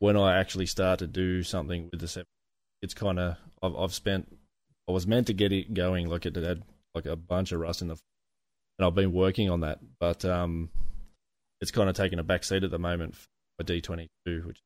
[0.00, 2.26] when I actually start to do something with the seven,
[2.82, 4.36] it's kind of I've I've spent
[4.88, 6.62] I was meant to get it going like it had
[6.94, 7.96] like a bunch of rust in the,
[8.78, 10.70] and I've been working on that, but um,
[11.60, 13.14] it's kind of taken a back seat at the moment
[13.56, 14.60] for D twenty two, which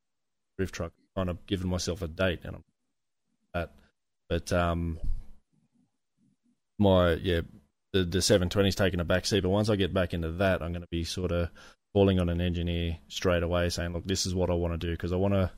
[0.56, 0.92] drift truck.
[1.16, 2.64] Kind of given myself a date, and I'm
[3.52, 3.72] that.
[4.28, 4.98] But um,
[6.78, 7.42] my yeah,
[7.92, 9.42] the the 720's taken a back seat.
[9.42, 11.50] But once I get back into that, I'm going to be sort of
[11.94, 14.92] calling on an engineer straight away, saying, "Look, this is what I want to do
[14.92, 15.50] because I want to."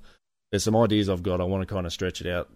[0.52, 1.40] There's some ideas I've got.
[1.40, 2.48] I want to kind of stretch it out.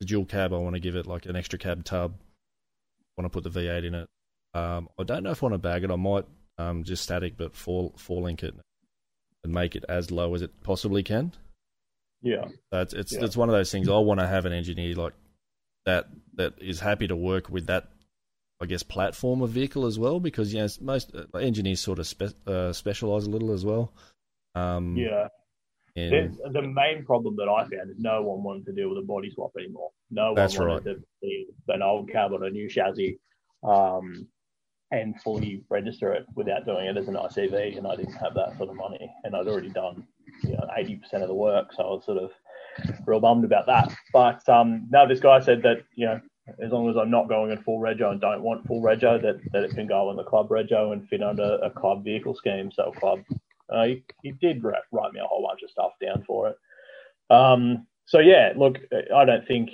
[0.00, 2.14] The dual cab, I want to give it like an extra cab tub.
[2.18, 4.08] I want to put the V8 in it.
[4.54, 5.90] Um, I don't know if I want to bag it.
[5.90, 6.24] I might
[6.56, 8.54] um, just static, but four four link it
[9.44, 11.32] and make it as low as it possibly can.
[12.22, 13.24] yeah, So it's it's, Yeah.
[13.24, 13.88] it's one of those things.
[13.88, 15.14] I want to have an engineer like
[15.86, 17.88] that that is happy to work with that,
[18.60, 20.20] I guess, platform of vehicle as well.
[20.20, 23.92] Because you know most uh, engineers sort of spe- uh, specialize a little as well.
[24.54, 25.28] Um, yeah.
[25.96, 29.06] There's, the main problem that I found is no one wanted to deal with a
[29.06, 29.90] body swap anymore.
[30.10, 33.18] No one That's wanted to be an old cab on a new chassis
[33.62, 34.26] um,
[34.90, 37.76] and fully register it without doing it as an ICV.
[37.76, 40.06] And I didn't have that sort of money, and I'd already done
[40.42, 42.30] you know 80% of the work, so I was sort of
[43.06, 43.92] real bummed about that.
[44.12, 46.20] But um, no, this guy said that you know
[46.62, 49.40] as long as I'm not going in full rego and don't want full rego, that,
[49.52, 52.70] that it can go in the club rego and fit under a club vehicle scheme.
[52.72, 53.20] So club,
[53.68, 56.56] uh, he, he did write, write me a whole bunch of stuff down for it.
[57.30, 58.78] Um, so yeah, look,
[59.14, 59.70] I don't think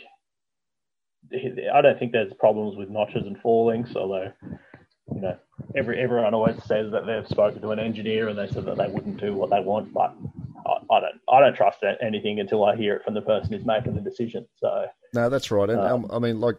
[1.72, 4.32] I don't think there's problems with notches and four links, although
[5.12, 5.36] you know
[5.74, 8.88] every everyone always says that they've spoken to an engineer and they said that they
[8.88, 10.14] wouldn't do what they want, but
[10.66, 13.64] I, I don't I don't trust anything until I hear it from the person who's
[13.64, 14.46] making the decision.
[14.56, 14.86] So
[15.16, 15.68] No, that's right.
[15.70, 16.56] And Um, um, I mean, like,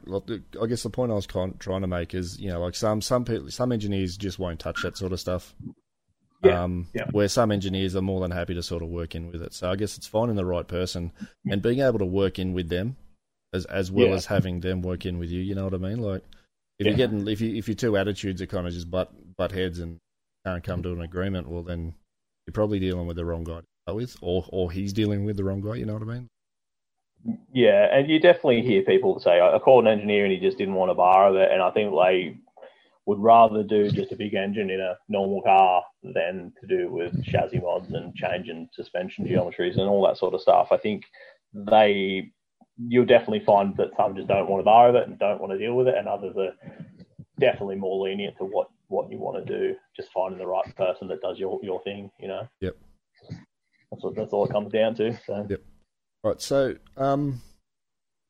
[0.62, 3.24] I guess the point I was trying to make is, you know, like some some
[3.24, 5.56] people, some engineers just won't touch that sort of stuff.
[6.44, 7.08] Yeah, Um, yeah.
[7.12, 9.54] Where some engineers are more than happy to sort of work in with it.
[9.54, 11.12] So I guess it's finding the right person
[11.50, 12.96] and being able to work in with them,
[13.54, 14.16] as as well Yeah.
[14.16, 15.42] as having them work in with you.
[15.42, 16.00] You know what I mean?
[16.00, 16.24] Like,
[16.80, 19.52] if you're getting if you if your two attitudes are kind of just butt butt
[19.52, 19.98] heads and
[20.46, 21.94] can't come to an agreement, well then
[22.46, 25.38] you're probably dealing with the wrong guy to start with, or or he's dealing with
[25.38, 25.76] the wrong guy.
[25.76, 26.28] You know what I mean?
[27.54, 30.76] Yeah, and you definitely hear people say, I called an engineer and he just didn't
[30.76, 31.52] want a bar of it.
[31.52, 32.38] And I think they
[33.06, 37.24] would rather do just a big engine in a normal car than to do with
[37.26, 40.68] chassis mods and changing suspension geometries and all that sort of stuff.
[40.72, 41.04] I think
[41.54, 42.32] they,
[42.78, 45.54] you'll definitely find that some just don't want a bar of it and don't want
[45.54, 46.54] to deal with it, and others are
[47.40, 51.08] definitely more lenient to what, what you want to do, just finding the right person
[51.08, 52.48] that does your, your thing, you know?
[52.62, 52.76] Yep.
[53.92, 55.18] That's what, that's all it comes down to.
[55.26, 55.48] So.
[55.50, 55.62] Yep.
[56.28, 56.42] Right.
[56.42, 57.42] So, um,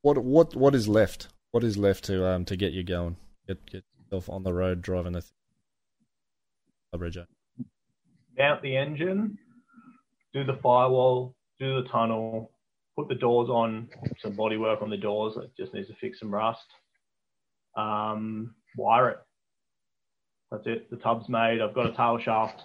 [0.02, 1.28] what what what is left?
[1.50, 3.16] What is left to um to get you going?
[3.48, 5.20] Get get yourself on the road driving
[6.94, 7.26] Rego.
[8.38, 9.36] mount the engine,
[10.32, 12.52] do the firewall, do the tunnel,
[12.96, 13.88] put the doors on,
[14.22, 15.36] some body work on the doors.
[15.36, 16.60] It just needs to fix some rust.
[17.76, 19.18] Um, wire it.
[20.52, 20.90] That's it.
[20.90, 21.60] The tub's made.
[21.60, 22.62] I've got a tail shaft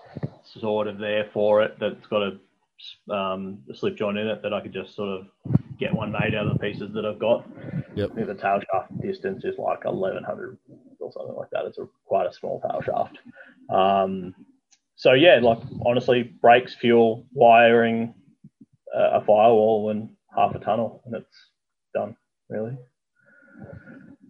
[0.61, 2.37] sort of there for it that's got a,
[3.09, 5.27] um, slip joint in it that I could just sort of
[5.79, 7.45] get one made out of the pieces that I've got.
[7.95, 8.15] Yep.
[8.15, 10.57] The tail shaft distance is like 1100
[10.99, 11.65] or something like that.
[11.65, 13.17] It's a, quite a small tail shaft.
[13.69, 14.33] Um,
[14.95, 18.13] so yeah, like honestly, brakes, fuel, wiring,
[18.95, 21.49] uh, a firewall, and half a tunnel, and it's
[21.93, 22.15] done.
[22.49, 22.77] Really,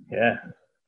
[0.09, 0.37] yeah.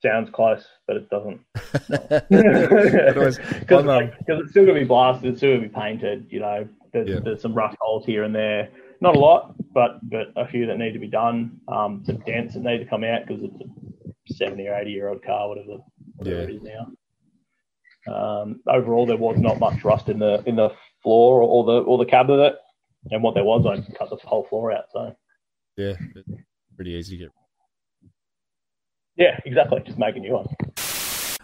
[0.06, 1.42] Sounds close, but it doesn't.
[3.60, 6.28] Because I'm, um, it's still gonna be blasted, it's still gonna be painted.
[6.30, 7.20] You know, there's, Yeah.
[7.24, 8.70] there's some rough holes here and there.
[9.02, 11.60] Not a lot, but but a few that need to be done.
[11.68, 15.10] Um, some dents that need to come out because it's a 70 or 80 year
[15.10, 15.78] old car, whatever,
[16.16, 16.44] whatever Yeah.
[16.44, 16.92] it is now.
[18.14, 20.70] Um, overall, there was not much rust in the in the
[21.02, 22.56] floor or, or the or the cab of it,
[23.12, 24.86] and what there was, I cut the whole floor out.
[24.94, 25.16] So
[25.78, 25.94] yeah,
[26.76, 27.32] pretty easy to get.
[29.16, 30.48] Yeah, exactly, just make a new one.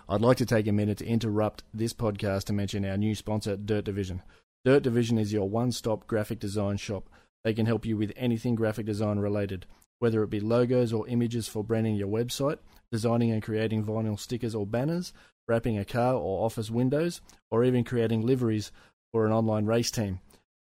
[0.09, 3.55] I'd like to take a minute to interrupt this podcast to mention our new sponsor,
[3.55, 4.21] Dirt Division.
[4.65, 7.09] Dirt Division is your one stop graphic design shop.
[7.43, 9.65] They can help you with anything graphic design related,
[9.99, 12.57] whether it be logos or images for branding your website,
[12.91, 15.13] designing and creating vinyl stickers or banners,
[15.47, 18.71] wrapping a car or office windows, or even creating liveries
[19.11, 20.19] for an online race team.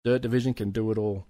[0.03, 1.25] Dirt Division can do it all.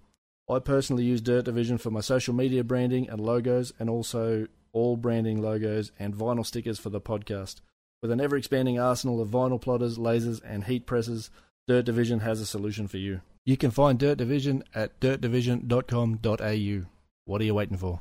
[0.50, 4.98] I personally use Dirt Division for my social media branding and logos, and also all
[4.98, 7.62] branding logos and vinyl stickers for the podcast.
[8.02, 11.30] With an ever expanding arsenal of vinyl plotters, lasers, and heat presses,
[11.68, 13.22] Dirt Division has a solution for you.
[13.46, 16.86] You can find Dirt Division at dirtdivision.com.au.
[17.26, 18.00] What are you waiting for?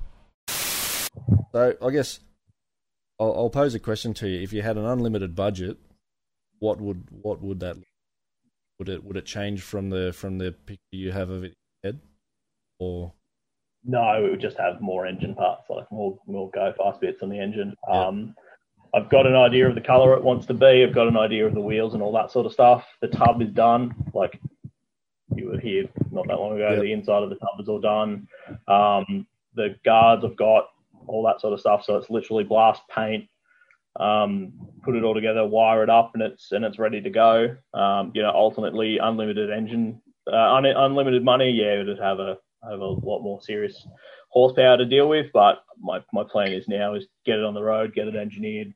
[0.48, 2.20] So, I guess
[3.18, 4.42] I'll, I'll pose a question to you.
[4.42, 5.78] If you had an unlimited budget,
[6.58, 7.76] what would what would that
[8.78, 12.00] would it would it change from the from the picture you have of it head,
[12.78, 13.12] or
[13.86, 17.28] no, it would just have more engine parts, like more more go fast bits on
[17.28, 17.74] the engine.
[17.88, 18.06] Yeah.
[18.06, 18.34] Um,
[18.94, 20.82] I've got an idea of the color it wants to be.
[20.82, 22.84] I've got an idea of the wheels and all that sort of stuff.
[23.00, 23.94] The tub is done.
[24.14, 24.40] Like
[25.34, 26.70] you were here not that long ago.
[26.70, 26.80] Yep.
[26.80, 28.26] The inside of the tub is all done.
[28.68, 30.68] Um, the guards I've got
[31.06, 31.84] all that sort of stuff.
[31.84, 33.28] So it's literally blast paint,
[34.00, 37.56] um, put it all together, wire it up, and it's and it's ready to go.
[37.74, 41.50] Um, you know, ultimately unlimited engine, uh, un- unlimited money.
[41.50, 42.38] Yeah, it'd have a
[42.70, 43.86] have a lot more serious
[44.30, 45.26] horsepower to deal with.
[45.32, 48.72] But my my plan is now is get it on the road, get it engineered,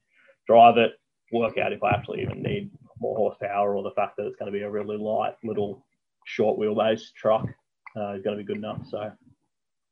[0.46, 0.92] drive it,
[1.33, 4.53] work out if I actually even need more horsepower or the fact that it's going
[4.53, 5.85] to be a really light little
[6.26, 7.46] short wheelbase truck
[7.96, 8.87] uh, is going to be good enough.
[8.90, 9.11] So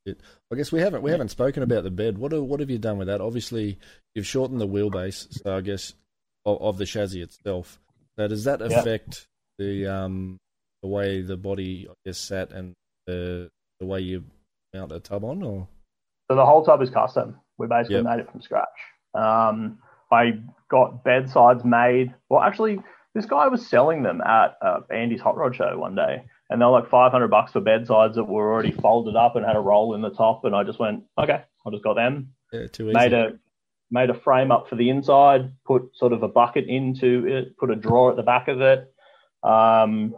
[0.06, 2.18] I guess we haven't we haven't spoken about the bed.
[2.18, 3.20] What what have you done with that?
[3.20, 3.78] Obviously,
[4.14, 5.94] you've shortened the wheelbase, so I guess
[6.44, 7.78] of, of the chassis itself.
[8.16, 9.26] Now, does that affect
[9.58, 9.66] yeah.
[9.66, 10.38] the um
[10.82, 12.74] the way the body I guess sat and
[13.06, 14.24] the the way you
[14.74, 15.68] mount a tub on, or
[16.30, 17.36] so the whole tub is custom.
[17.58, 18.04] We basically yep.
[18.04, 18.68] made it from scratch.
[19.14, 19.78] Um,
[20.12, 22.14] I got bed sides made.
[22.28, 22.80] Well, actually,
[23.14, 26.68] this guy was selling them at uh, Andy's Hot Rod Show one day, and they're
[26.68, 29.94] like 500 bucks for bed sides that were already folded up and had a roll
[29.94, 30.44] in the top.
[30.44, 32.32] And I just went, okay, I just got them.
[32.52, 32.94] Yeah, too easy.
[32.94, 33.38] Made a
[33.90, 37.70] made a frame up for the inside, put sort of a bucket into it, put
[37.70, 38.92] a drawer at the back of it,
[39.42, 40.14] um,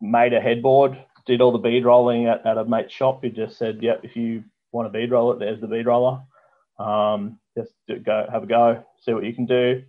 [0.00, 3.22] made a headboard, did all the bead rolling at, at a mate's shop.
[3.22, 6.22] He just said, yep, if you want to bead roll it, there's the bead roller.
[6.78, 7.72] Um, just
[8.04, 9.82] go have a go, see what you can do,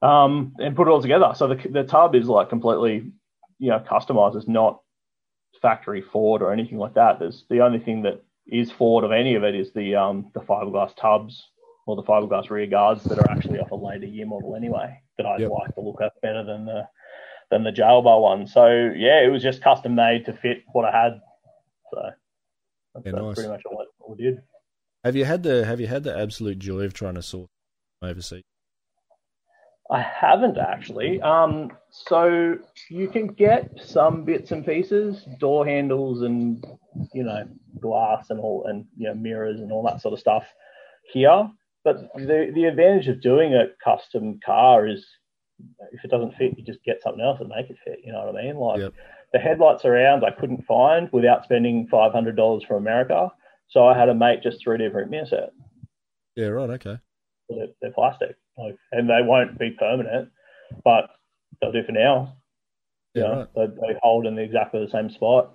[0.00, 1.32] um, and put it all together.
[1.36, 3.12] So the, the tub is like completely
[3.62, 4.34] you know, customized.
[4.34, 4.80] It's not
[5.62, 7.20] factory Ford or anything like that.
[7.20, 10.40] There's the only thing that is Ford of any of it is the um, the
[10.40, 11.48] fiberglass tubs
[11.86, 15.00] or the fiberglass rear guards that are actually off a later year model anyway.
[15.16, 15.50] That I yep.
[15.50, 16.88] like the look of better than the
[17.52, 18.46] than the jail bar one.
[18.46, 21.20] So yeah, it was just custom made to fit what I had.
[21.92, 22.00] So
[22.94, 23.34] that's, yeah, that's nice.
[23.34, 24.38] pretty much all, all we did.
[25.04, 27.48] Have you had the Have you had the absolute joy of trying to source
[28.00, 28.42] overseas?
[29.90, 31.20] I haven't actually.
[31.20, 32.56] Um, so
[32.88, 36.64] you can get some bits and pieces, door handles and
[37.12, 37.46] you know
[37.80, 40.44] glass and all and you know mirrors and all that sort of stuff
[41.12, 41.50] here.
[41.84, 45.04] But the the advantage of doing a custom car is
[45.92, 48.00] if it doesn't fit, you just get something else and make it fit.
[48.04, 48.56] You know what I mean?
[48.56, 48.94] Like yep.
[49.32, 53.30] the headlights around I couldn't find without spending five hundred dollars from America,
[53.68, 55.52] so I had to make just three different mirror sets.
[56.36, 56.70] Yeah, right.
[56.70, 56.98] Okay.
[57.48, 60.30] They're, they're plastic like, and they won't be permanent,
[60.84, 61.10] but
[61.60, 62.36] they'll do for now.
[63.14, 63.48] Yeah, right.
[63.54, 65.54] they, they, hold in exactly the same spot.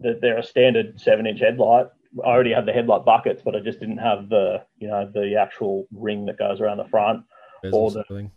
[0.00, 1.86] That They're a standard seven-inch headlight.
[2.24, 5.36] I already had the headlight buckets, but I just didn't have the, you know, the
[5.38, 7.24] actual ring that goes around the front,
[7.72, 8.30] or the, something.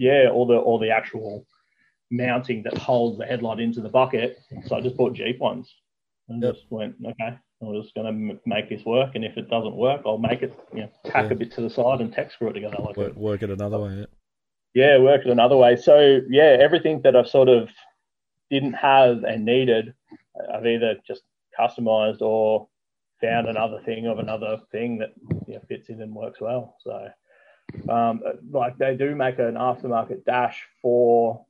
[0.00, 1.46] Yeah, all the or the actual
[2.10, 4.38] mounting that holds the headlight into the bucket.
[4.66, 5.72] So I just bought Jeep ones
[6.28, 6.54] and yep.
[6.54, 10.00] just went, okay, I'm just going to make this work, and if it doesn't work,
[10.06, 11.32] I'll make it, you know, tack yeah.
[11.32, 12.78] a bit to the side and tech screw it together.
[12.80, 14.06] Like work, work it another way.
[14.74, 14.96] Yeah.
[14.96, 15.76] yeah, work it another way.
[15.76, 17.68] So yeah, everything that I sort of
[18.50, 19.92] didn't have and needed,
[20.52, 21.22] I've either just
[21.58, 22.68] customized or
[23.20, 25.10] found another thing of another thing that
[25.46, 26.76] you know, fits in and works well.
[26.82, 27.08] So,
[27.88, 31.44] um, like they do make an aftermarket dash for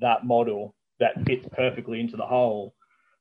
[0.00, 2.74] that model that fits perfectly into the hole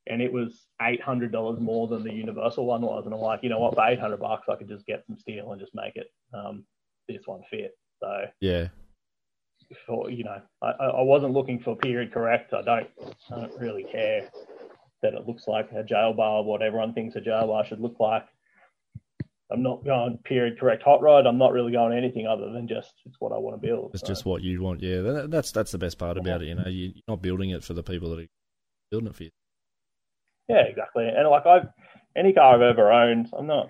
[0.08, 3.06] and it was eight hundred dollars more than the Universal one was.
[3.06, 5.18] And I'm like, you know what, for eight hundred bucks, I could just get some
[5.18, 6.64] steel and just make it um,
[7.08, 7.78] this one fit.
[8.02, 8.68] So yeah,
[9.86, 12.54] for, you know, I, I wasn't looking for period correct.
[12.54, 12.88] I don't,
[13.32, 14.30] I don't really care
[15.02, 18.00] that it looks like a jail bar, what everyone thinks a jail bar should look
[18.00, 18.28] like.
[19.52, 21.28] I'm not going period correct hot rod.
[21.28, 23.92] I'm not really going anything other than just it's what I want to build.
[23.94, 24.08] It's so.
[24.08, 24.82] just what you want.
[24.82, 26.48] Yeah, that's that's the best part about it.
[26.48, 28.28] You know, you're not building it for the people that are
[28.90, 29.32] building it for you.
[30.50, 31.08] Yeah, exactly.
[31.08, 31.68] And like I've
[32.16, 33.68] any car I've ever owned, I'm not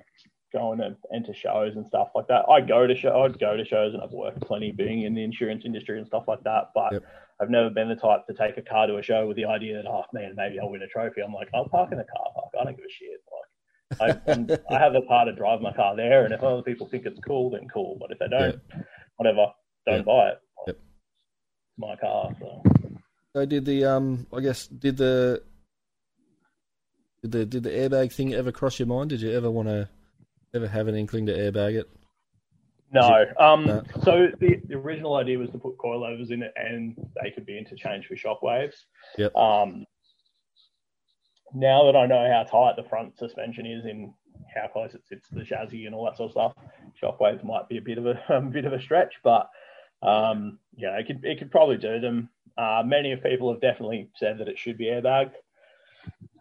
[0.54, 2.46] going to enter shows and stuff like that.
[2.50, 5.24] I go to show, I'd go to shows, and I've worked plenty being in the
[5.24, 6.70] insurance industry and stuff like that.
[6.74, 7.04] But yep.
[7.42, 9.76] I've never been the type to take a car to a show with the idea
[9.76, 11.22] that, oh man, maybe I'll win a trophy.
[11.22, 12.54] I'm like, I'll park in the car park.
[12.60, 13.20] I don't give a shit.
[14.00, 14.32] Like, I,
[14.72, 17.20] I have the power to drive my car there, and if other people think it's
[17.20, 17.98] cool, then cool.
[18.00, 18.86] But if they don't, yep.
[19.18, 19.48] whatever.
[19.86, 20.02] don't Yeah.
[20.02, 20.38] buy it.
[20.68, 20.76] Yep.
[20.78, 22.36] It's my car.
[22.40, 22.64] So.
[23.36, 25.44] So did the um I guess did the
[27.22, 29.10] did the did the airbag thing ever cross your mind?
[29.10, 29.90] Did you ever want to
[30.54, 31.90] ever have an inkling to airbag it?
[32.92, 33.26] No.
[33.38, 33.84] Um, No.
[34.04, 37.58] So the, the original idea was to put coilovers in it, and they could be
[37.58, 38.76] interchanged for shockwaves.
[39.18, 39.36] Yep.
[39.36, 39.86] Um,
[41.56, 44.14] now that I know how tight the front suspension is and
[44.54, 46.54] how close it sits to the chassis and all that sort of stuff,
[47.02, 49.50] shockwaves might be a bit of a, a bit of a stretch, but
[50.02, 52.30] um, yeah, it could it could probably do them.
[52.58, 55.34] Uh, many of people have definitely said that it should be airbagged.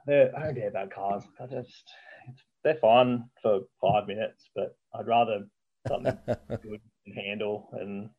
[0.07, 1.25] They're I own airbag cars.
[1.41, 1.85] I just
[2.29, 5.47] it's, they're fine for five minutes, but I'd rather
[5.89, 6.81] something good
[7.15, 8.11] handle and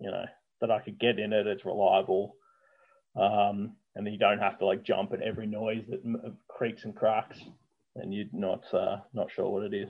[0.00, 0.24] you know
[0.60, 1.46] that I could get in it.
[1.46, 2.36] It's reliable,
[3.16, 6.84] um, and then you don't have to like jump at every noise that m- creaks
[6.84, 7.40] and cracks,
[7.96, 9.88] and you're not uh, not sure what it is.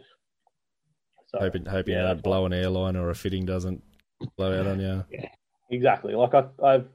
[1.26, 3.82] So hoping hoping yeah, you don't blow an airline or a fitting doesn't
[4.36, 5.04] blow out on you.
[5.10, 5.28] Yeah,
[5.70, 6.14] exactly.
[6.14, 6.86] Like I, I've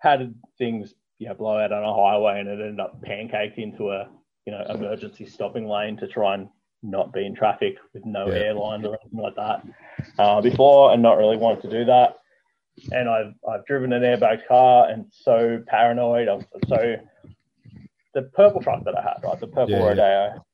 [0.00, 3.90] had things you know blow out on a highway and it ended up pancaked into
[3.90, 4.08] a
[4.46, 6.48] you know emergency stopping lane to try and
[6.82, 8.34] not be in traffic with no Yeah.
[8.38, 9.66] airlines or anything like that
[10.18, 12.18] uh, before and not really wanted to do that.
[12.92, 16.28] And I've I've driven an airbag car and so paranoid.
[16.28, 16.96] I'm so
[18.14, 19.88] the purple truck that I had, right, the purple Yeah, yeah.
[19.88, 20.44] Rodeo.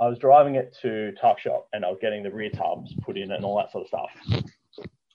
[0.00, 3.16] I was driving it to Tuck Shop and I was getting the rear tubs put
[3.16, 4.44] in and all that sort of stuff.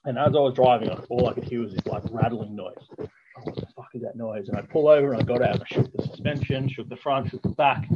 [0.04, 2.88] And as I was driving, all I could hear was this like rattling noise.
[2.98, 3.06] Oh,
[3.42, 4.48] what the fuck is that noise?
[4.48, 6.96] And I pull over and I got out and I shook the suspension, shook the
[6.96, 7.86] front, shook the back.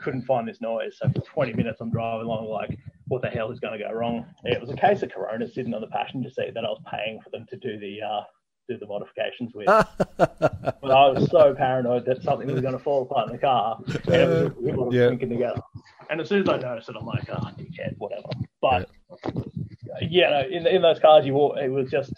[0.00, 0.98] Couldn't find this noise.
[0.98, 3.92] So for 20 minutes, I'm driving along like, what the hell is going to go
[3.92, 4.26] wrong?
[4.44, 7.20] It was a case of Corona sitting on the passenger seat that I was paying
[7.22, 8.20] for them to do the uh,
[8.68, 9.68] do the modifications with.
[10.18, 13.78] But I was so paranoid that something was going to fall apart in the car,
[13.86, 15.08] and it was, it was Yeah.
[15.08, 15.60] thinking together.
[16.10, 18.28] And as soon as I noticed it, I'm like, oh, dickhead, whatever.
[18.60, 18.88] But
[20.02, 22.12] yeah, no, in in those cars, you walk, it was just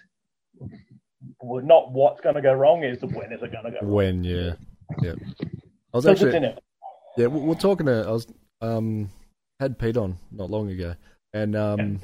[1.41, 3.93] well, not what's going to go wrong, is when is it going to go wrong?
[3.93, 4.53] when yeah,
[5.03, 5.15] yeah.
[5.93, 6.59] I was So actually in it.
[7.17, 7.27] yeah.
[7.27, 8.27] we- We're talking to I was
[8.61, 9.09] um
[9.61, 10.95] had Pete on not long ago,
[11.33, 12.01] and um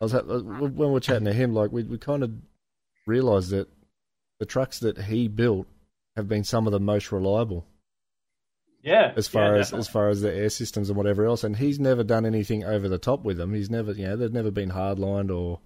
[0.00, 2.32] I was ha- when we were chatting to him, like we we kind of
[3.06, 3.68] realised that
[4.38, 5.66] the trucks that he built
[6.16, 7.66] have been some of the most reliable
[8.82, 9.78] Yeah, as far yeah, as definitely.
[9.80, 11.42] as far as the air systems and whatever else.
[11.44, 13.52] And he's never done anything over the top with them.
[13.54, 15.60] He's never, you know, they've never been hardlined or,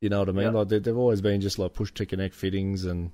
[0.00, 0.44] you know what I mean.
[0.44, 0.50] Yeah.
[0.50, 3.12] Like they, they've always been just like push to connect fittings and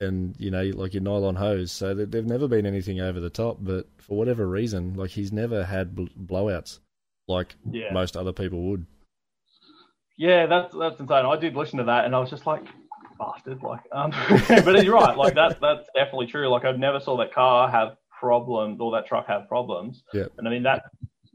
[0.00, 1.72] and you know like your nylon hose.
[1.72, 3.58] So they, they've never been anything over the top.
[3.60, 6.78] But for whatever reason, like he's never had bl- blowouts
[7.26, 7.92] like yeah.
[7.92, 8.86] most other people would.
[10.16, 11.26] Yeah, that's that's insane.
[11.26, 12.64] I did listen to that, and I was just like,
[13.18, 13.62] bastard.
[13.62, 14.12] Like, um,
[14.48, 15.16] but you're right.
[15.16, 16.48] Like that that's definitely true.
[16.48, 20.02] Like I've never saw that car have problems or that truck have problems.
[20.12, 20.26] Yeah.
[20.38, 20.84] And I mean that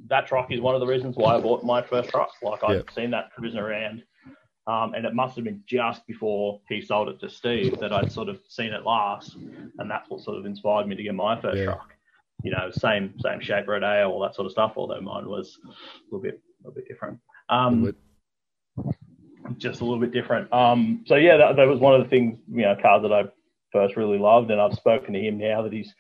[0.08, 2.32] that truck is one of the reasons why I bought my first truck.
[2.42, 4.04] Like I've seen that cruising around.
[4.66, 8.12] Um, and it must have been just before he sold it to Steve that I'd
[8.12, 11.40] sort of seen it last, and that's what sort of inspired me to get my
[11.40, 11.66] first Yeah.
[11.66, 11.94] truck.
[12.44, 14.74] You know, same same shape, rodeo, all that sort of stuff.
[14.76, 15.68] Although mine was a
[16.06, 17.20] little bit a little bit different.
[17.50, 17.94] Um,
[19.58, 20.52] just a little bit different.
[20.54, 23.26] Um, so yeah, that, that was one of the things, you know, cars that I
[23.72, 25.94] first really loved, and I've spoken to him now that he's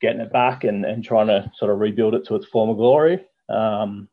[0.00, 3.24] getting it back and, and trying to sort of rebuild it to its former glory,
[3.48, 4.08] um,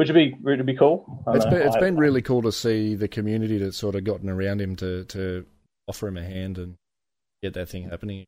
[0.00, 1.22] which would be would be cool.
[1.26, 3.94] I It's know, been, it's I- been really cool to see the community that's sort
[3.94, 5.44] of gotten around him to, to
[5.86, 6.76] offer him a hand and
[7.42, 8.24] get that thing happening.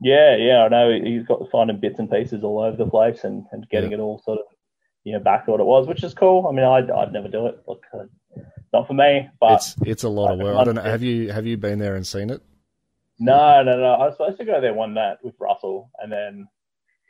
[0.00, 3.44] yeah, yeah, I know he's got finding bits and pieces all over the place and,
[3.52, 4.44] and getting it all sort of
[5.04, 6.46] you know back to what it was, which is cool.
[6.48, 8.04] I mean, I'd, I'd never do it, Look, uh,
[8.72, 10.56] not for me, but It's it's a lot of work.
[10.56, 10.82] I don't know.
[10.82, 12.42] Have you have you been there and seen it?
[13.18, 13.92] No, no, no.
[13.94, 16.46] I was supposed to go there one night with Russell, and then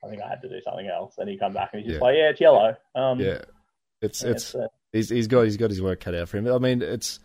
[0.04, 1.14] I think I had to do something else.
[1.18, 2.06] And he come back and he's just Yeah.
[2.06, 3.42] like, "Yeah, it's yellow." Um, Yeah,
[4.00, 6.48] it's it's uh, he's he's got he's got his work cut out for him.
[6.48, 7.20] I mean, it's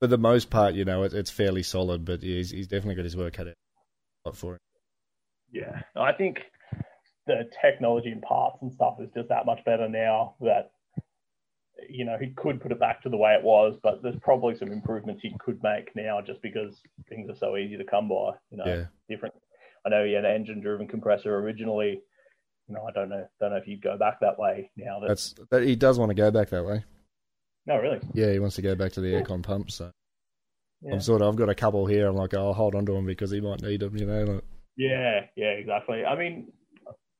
[0.00, 3.04] for the most part, you know, it, it's fairly solid, but he's he's definitely got
[3.04, 4.58] his work cut out for him.
[5.52, 5.82] yeah.
[5.96, 6.40] I think
[7.26, 10.70] the technology and parts and stuff is just that much better now that
[11.88, 14.56] you know he could put it back to the way it was, but there's probably
[14.56, 18.32] some improvements he could make now just because things are so easy to come by.
[18.50, 19.34] You know, Yeah, different.
[19.84, 22.00] I know he had an engine-driven compressor originally.
[22.68, 24.98] Know, I don't know, don't know if you'd go back that way now.
[25.00, 25.62] That, that's that.
[25.62, 26.84] He does want to go back that way.
[27.66, 28.00] no, really.
[28.12, 29.76] Yeah, he wants to go back to the aircon pumps.
[29.76, 29.92] So
[30.82, 30.94] Yeah.
[30.94, 32.08] I'm sort of I've got a couple here.
[32.08, 33.96] I'm like, I'll hold on to them because he might need them.
[33.96, 34.44] You know, like,
[34.76, 36.04] Yeah, yeah, exactly.
[36.04, 36.52] I mean,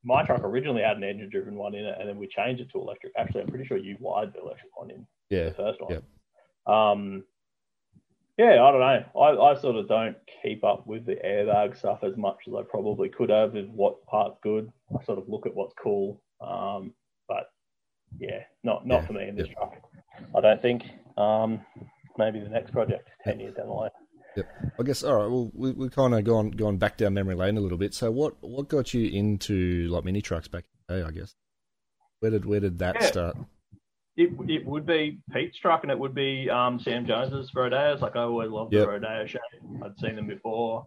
[0.05, 2.69] my truck originally had an engine driven one in it, and then we changed it
[2.73, 3.13] to electric.
[3.17, 5.93] Actually, I'm pretty sure you wired the electric one in yeah, the first one.
[5.93, 6.75] Yep.
[6.75, 7.25] Um,
[8.39, 9.21] yeah, I don't know.
[9.21, 12.63] I, I sort of don't keep up with the airbag stuff as much as I
[12.69, 13.53] probably could have.
[13.55, 16.21] With what part's good, I sort of look at what's cool.
[16.41, 16.93] Um,
[17.29, 17.51] but
[18.19, 19.57] yeah, not not Yeah, for me in this yep.
[19.57, 19.75] truck.
[20.35, 20.83] I don't think.
[21.17, 21.61] Um,
[22.19, 23.91] maybe the next project ten years down the line.
[24.37, 24.47] Yep.
[24.79, 25.31] I guess all right.
[25.31, 27.95] Well, we we kind of gone gone back down memory lane a little bit.
[27.95, 31.09] So what what got you into like mini trucks back in the day?
[31.09, 31.35] I guess
[32.21, 33.07] where did where did that Yeah.
[33.07, 33.37] start?
[34.17, 38.01] It, it would be Pete's truck and it would be um, Sam Jones's Rodeos.
[38.01, 38.83] Like I always loved Yep.
[38.83, 39.41] the Rodeo shape.
[39.85, 40.87] I'd seen them before.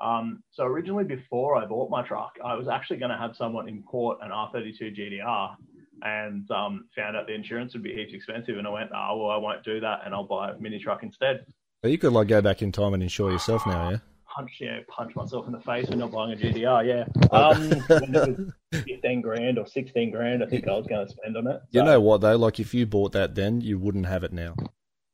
[0.00, 3.68] Um, so originally, before I bought my truck, I was actually going to have someone
[3.68, 5.56] import an R32 GTR,
[6.02, 8.56] and um, found out the insurance would be heaps expensive.
[8.56, 11.02] And I went, oh well, I won't do that, and I'll buy a mini truck
[11.02, 11.44] instead.
[11.82, 13.96] So you could like go back in time and insure yourself now, yeah.
[14.34, 16.86] Punch, yeah, punch myself in the face for not buying a GTR.
[16.86, 17.04] Yeah,
[17.36, 21.12] um, when it was fifteen grand or sixteen grand, I think I was going to
[21.12, 21.60] spend on it.
[21.70, 22.36] You know what though?
[22.36, 24.54] Like if you bought that then, you wouldn't have it now.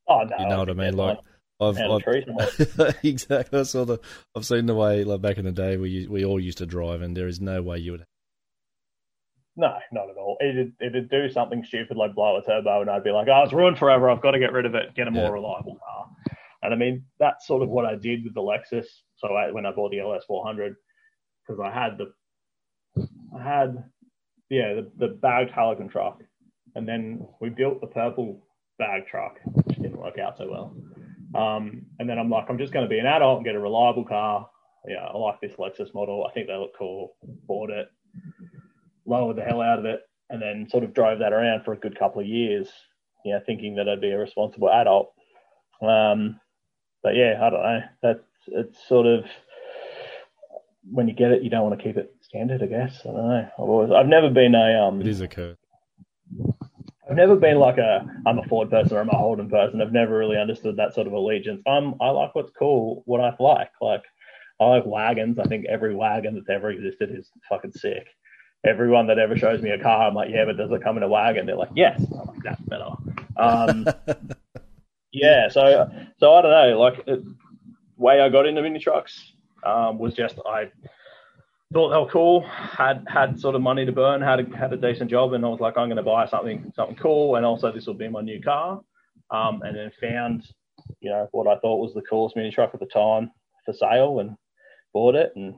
[0.09, 0.97] oh no, You know what I mean?
[0.97, 1.19] Like
[1.61, 2.03] I've, I've
[3.03, 3.61] exactly.
[3.61, 3.99] I saw the.
[4.37, 7.01] I've seen the way like back in the day we we all used to drive,
[7.01, 8.05] and there is no way you would.
[9.57, 10.37] No, not at all.
[10.43, 13.55] It'd, it'd do something stupid like blow a turbo, and I'd be like, oh, it's
[13.55, 14.11] ruined forever.
[14.11, 15.31] I've got to get rid of it, get a more Yeah.
[15.31, 16.11] reliable car.
[16.63, 18.85] And I mean, that's sort of what I did with the Lexus.
[19.17, 20.75] So I, when I bought the LS400,
[21.47, 22.13] because I had the,
[23.37, 23.85] I had,
[24.51, 26.23] yeah, the, the bagged Haligon truck.
[26.75, 28.47] And then we built the purple
[28.79, 30.77] bag truck, which didn't work out so well.
[31.35, 33.61] Um, and then I'm like, I'm just going to be an adult and get a
[33.61, 34.49] reliable car.
[34.87, 36.27] Yeah, I like this Lexus model.
[36.29, 37.17] I think they look cool.
[37.47, 37.89] Bought it,
[39.05, 40.01] lowered the hell out of it,
[40.31, 42.69] and then sort of drove that around for a good couple of years,
[43.25, 45.13] you know, thinking that I'd be a responsible adult.
[45.83, 46.41] Um,
[47.03, 47.81] but yeah, I don't know.
[48.03, 49.25] That's it's sort of
[50.91, 52.63] when you get it, you don't want to keep it standard.
[52.63, 53.49] I guess I don't know.
[53.59, 55.59] I've always, I've never been a um, It is a curse.
[57.09, 59.81] I've never been like a I'm a Ford person or I'm a Holden person.
[59.81, 61.63] I've never really understood that sort of allegiance.
[61.67, 63.71] I'm I like what's cool, what I like.
[63.81, 64.03] Like
[64.61, 65.39] I like wagons.
[65.39, 68.09] I think every wagon that's ever existed is fucking sick.
[68.65, 71.05] Everyone that ever shows me a car, I'm like, yeah, but does it come in
[71.05, 71.47] a wagon?
[71.47, 72.05] They're like, yes.
[72.13, 72.91] I'm like, that's better.
[73.37, 73.87] Um,
[75.13, 75.89] yeah, so
[76.19, 76.81] so I don't know.
[76.81, 77.07] Like
[77.97, 79.33] way I got into mini trucks
[79.65, 80.71] um, was just I
[81.73, 82.43] thought they were cool.
[82.43, 84.23] Had had sort of money to burn.
[84.23, 86.73] Had a, had a decent job, and I was like, I'm going to buy something
[86.75, 88.81] something cool, and also this will be my new car.
[89.31, 90.47] Um, and then found,
[91.01, 93.31] you know, what I thought was the coolest mini truck at the time
[93.65, 94.37] for sale, and
[94.93, 95.55] bought it, and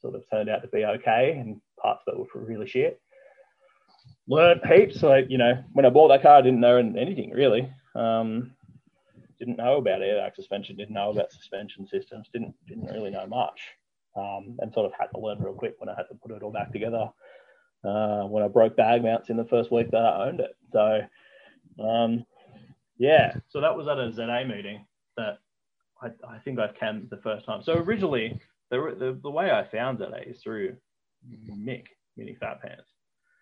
[0.00, 3.00] sort of turned out to be okay, and parts that were really shit.
[4.28, 5.02] Learned heaps.
[5.02, 7.70] Like you know, when I bought that car, I didn't know anything really.
[7.96, 8.52] Um,
[9.40, 10.76] didn't know about airbag suspension.
[10.76, 12.28] Didn't know about suspension systems.
[12.32, 13.60] Didn't didn't really know much
[14.16, 16.42] um, and sort of had to learn real quick when I had to put it
[16.42, 17.08] all back together.
[17.82, 20.54] Uh, when I broke bag mounts in the first week that I owned it.
[20.70, 21.00] So,
[21.82, 22.26] um,
[22.98, 24.84] yeah, so that was at a ZA meeting
[25.16, 25.38] that
[26.02, 27.62] I, I think I came the first time.
[27.62, 28.38] So originally,
[28.70, 30.76] the, the, the way I found ZA is through
[31.50, 31.84] Mick,
[32.18, 32.90] Mini Fat Pants.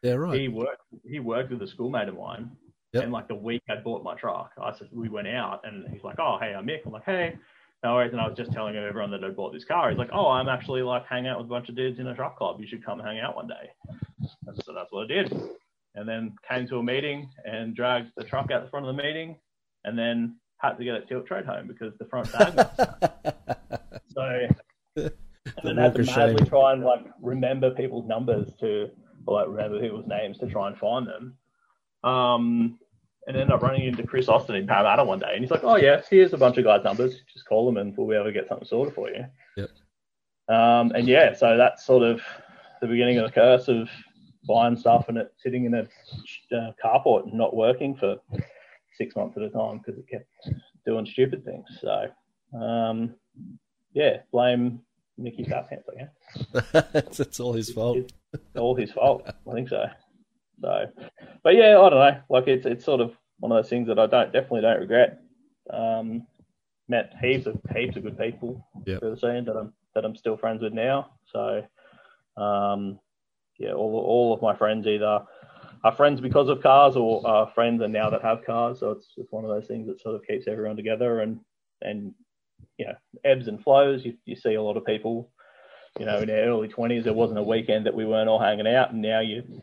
[0.05, 0.39] Yeah, right.
[0.39, 2.53] He worked he worked with a schoolmate of mine.
[2.93, 3.05] Yep.
[3.05, 6.03] And like the week I bought my truck, I said we went out and he's
[6.05, 6.81] like, Oh, hey, I'm Mick.
[6.87, 7.37] I'm like, hey,
[7.85, 8.13] no worries.
[8.13, 9.91] And I was just telling everyone that I bought this car.
[9.91, 12.15] He's like, Oh, I'm actually like hanging out with a bunch of dudes in a
[12.15, 12.61] truck club.
[12.61, 13.71] You should come hang out one day.
[14.47, 15.33] And so that's what I did.
[15.95, 19.03] And then came to a meeting and dragged the truck out the front of the
[19.03, 19.37] meeting
[19.85, 22.67] and then had to get it tilt trade home because the front was
[24.15, 24.49] so
[24.97, 25.11] and
[25.65, 26.37] then had to of shame.
[26.47, 28.89] try and like remember people's numbers to
[29.27, 31.37] or like remember people's names to try and find them.
[32.05, 32.79] Um,
[33.27, 35.77] and ended up running into Chris Austin in Parramatta one day, and he's like, "Oh
[35.77, 37.21] yeah, here's a bunch of guys' numbers.
[37.31, 39.25] Just call them, and we'll be able to get something sorted for you."
[39.57, 39.69] Yep.
[40.49, 42.23] Um, and yeah, so that's sort of
[42.81, 43.89] the beginning of the curse of
[44.49, 45.83] buying stuff and it sitting in a
[46.57, 48.17] uh, carport and not working for
[48.97, 50.27] six months at a time because it kept
[50.87, 51.67] doing stupid things.
[51.81, 52.07] So
[52.59, 53.15] um,
[53.93, 54.81] yeah, blame
[55.19, 57.99] Mickey Fat Pants, I guess it's, it's all his fault.
[58.33, 59.23] it's all his fault.
[59.27, 59.85] I think so.
[60.61, 60.87] So,
[61.43, 62.21] but yeah, I don't know.
[62.29, 65.21] Like it's it's sort of one of those things that I don't definitely don't regret.
[65.73, 66.27] Um,
[66.89, 69.01] met heaps of heaps of good people Yep.
[69.01, 71.11] through the scene that I'm that I'm still friends with now.
[71.27, 71.65] So,
[72.37, 72.99] um,
[73.59, 75.25] yeah, all all of my friends either
[75.85, 78.81] are friends because of cars or are friends and now that have cars.
[78.81, 81.41] So it's it's one of those things that sort of keeps everyone together and
[81.83, 82.15] and
[82.79, 82.95] you know
[83.25, 84.05] ebbs and flows.
[84.05, 85.31] You you see a lot of people
[85.99, 88.67] you know, in our early 20s, there wasn't a weekend that we weren't all hanging
[88.67, 89.63] out, and now you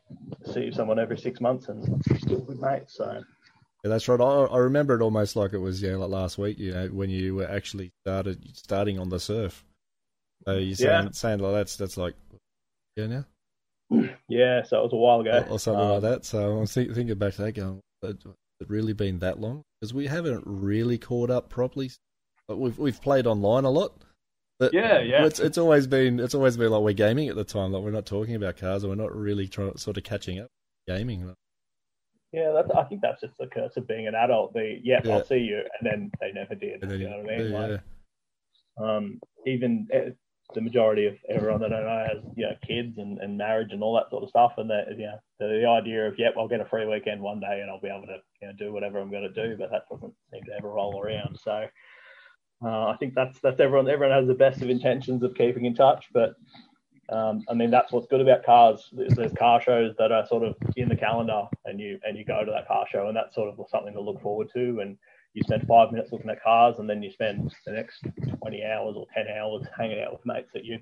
[0.54, 2.96] see someone every six months and you're still good mates.
[2.96, 3.24] So,
[3.84, 4.20] Yeah, that's right.
[4.20, 6.60] I, I remember it almost like it was yeah, like last week.
[6.60, 9.64] You know, when you were actually started starting on the surf.
[10.46, 11.10] So you saying Yeah.
[11.12, 12.16] saying like that's that's like
[12.96, 13.26] yeah now
[14.28, 15.44] yeah, so it was a while ago.
[15.48, 16.26] or, or something Um, like that.
[16.26, 18.16] So I'm think, thinking back to that, going, "Has
[18.60, 19.64] it really been that long?
[19.80, 21.92] Because we haven't really caught up properly.
[22.48, 23.94] But we've we've played online a lot.
[24.60, 25.26] But Yeah, yeah.
[25.26, 27.72] It's it's always been it's always been like we're gaming at the time.
[27.72, 30.48] Like we're not talking about cars, and we're not really trying sort of catching up
[30.88, 31.34] gaming.
[32.32, 32.70] Yeah, that's.
[32.72, 34.54] I think that's just the curse of being an adult.
[34.54, 35.16] The yeah, Yeah.
[35.16, 36.82] I'll see you, and then they never did.
[36.82, 37.52] And then you you- know what I mean?
[37.52, 37.82] yeah, Like,
[38.78, 40.10] um, even eh,
[40.54, 43.82] the majority of everyone that I know has you know kids and, and marriage and
[43.82, 46.48] all that sort of stuff, and that you know the, the idea of yep, I'll
[46.48, 49.00] get a free weekend one day and I'll be able to you know do whatever
[49.00, 51.38] I'm going to do, but that doesn't seem to ever roll around.
[51.40, 51.66] So
[52.64, 53.90] uh, I think that's that's everyone.
[53.90, 56.36] Everyone has the best of intentions of keeping in touch, but
[57.10, 58.90] um, I mean that's what's good about cars.
[58.92, 62.24] There's, there's car shows that are sort of in the calendar, and you and you
[62.24, 64.80] go to that car show, and that's sort of something to look forward to.
[64.80, 64.98] And
[65.34, 68.06] you spend five minutes looking at cars, and then you spend the next
[68.42, 70.80] 20 hours or 10 hours hanging out with mates that you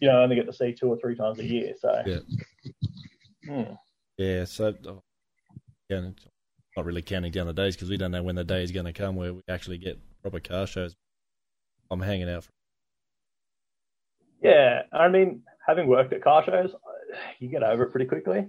[0.00, 1.72] you know only get to see two or three times a year.
[1.78, 2.18] So Yeah.
[3.46, 3.74] Hmm.
[4.18, 4.44] yeah.
[4.44, 4.74] So
[5.88, 6.10] yeah,
[6.76, 8.86] not really counting down the days because we don't know when the day is going
[8.86, 10.94] to come where we actually get proper car shows.
[11.94, 12.44] I'm hanging out.
[12.44, 12.50] For,
[14.42, 16.70] Yeah, I mean, having worked at car shows,
[17.38, 18.46] you get over it pretty quickly.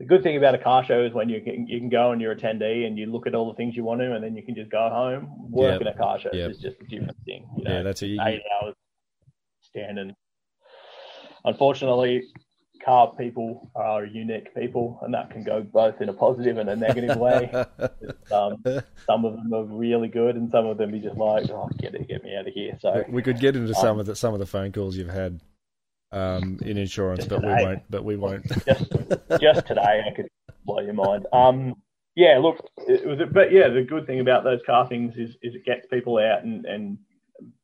[0.00, 2.20] The good thing about a car show is when you can you can go and
[2.20, 4.44] you're attendee and you look at all the things you want to, and then you
[4.44, 5.50] can just go home.
[5.50, 5.94] Working Yep.
[5.94, 6.50] at car shows Yep.
[6.50, 7.48] is just a different thing.
[7.56, 8.74] You know, yeah, that's a you, eight hours
[9.60, 10.14] standing.
[11.44, 12.24] Unfortunately,
[12.88, 16.76] car people are unique people, and that can go both in a positive and a
[16.76, 17.50] negative way.
[18.30, 18.62] Um,
[19.06, 21.94] some of them are really good, and some of them are just like, "Oh, get
[21.94, 24.34] it, get me out of here." So we could get into some of the some
[24.34, 25.40] of the phone calls you've had
[26.12, 27.82] um, in insurance, but we won't.
[27.88, 28.44] But we won't.
[28.66, 28.92] just
[29.40, 30.28] just today I could
[30.66, 31.26] blow your mind.
[31.32, 31.74] Um,
[32.16, 35.54] yeah, look, it was, but yeah, the good thing about those car things is, is
[35.54, 36.98] it gets people out and, and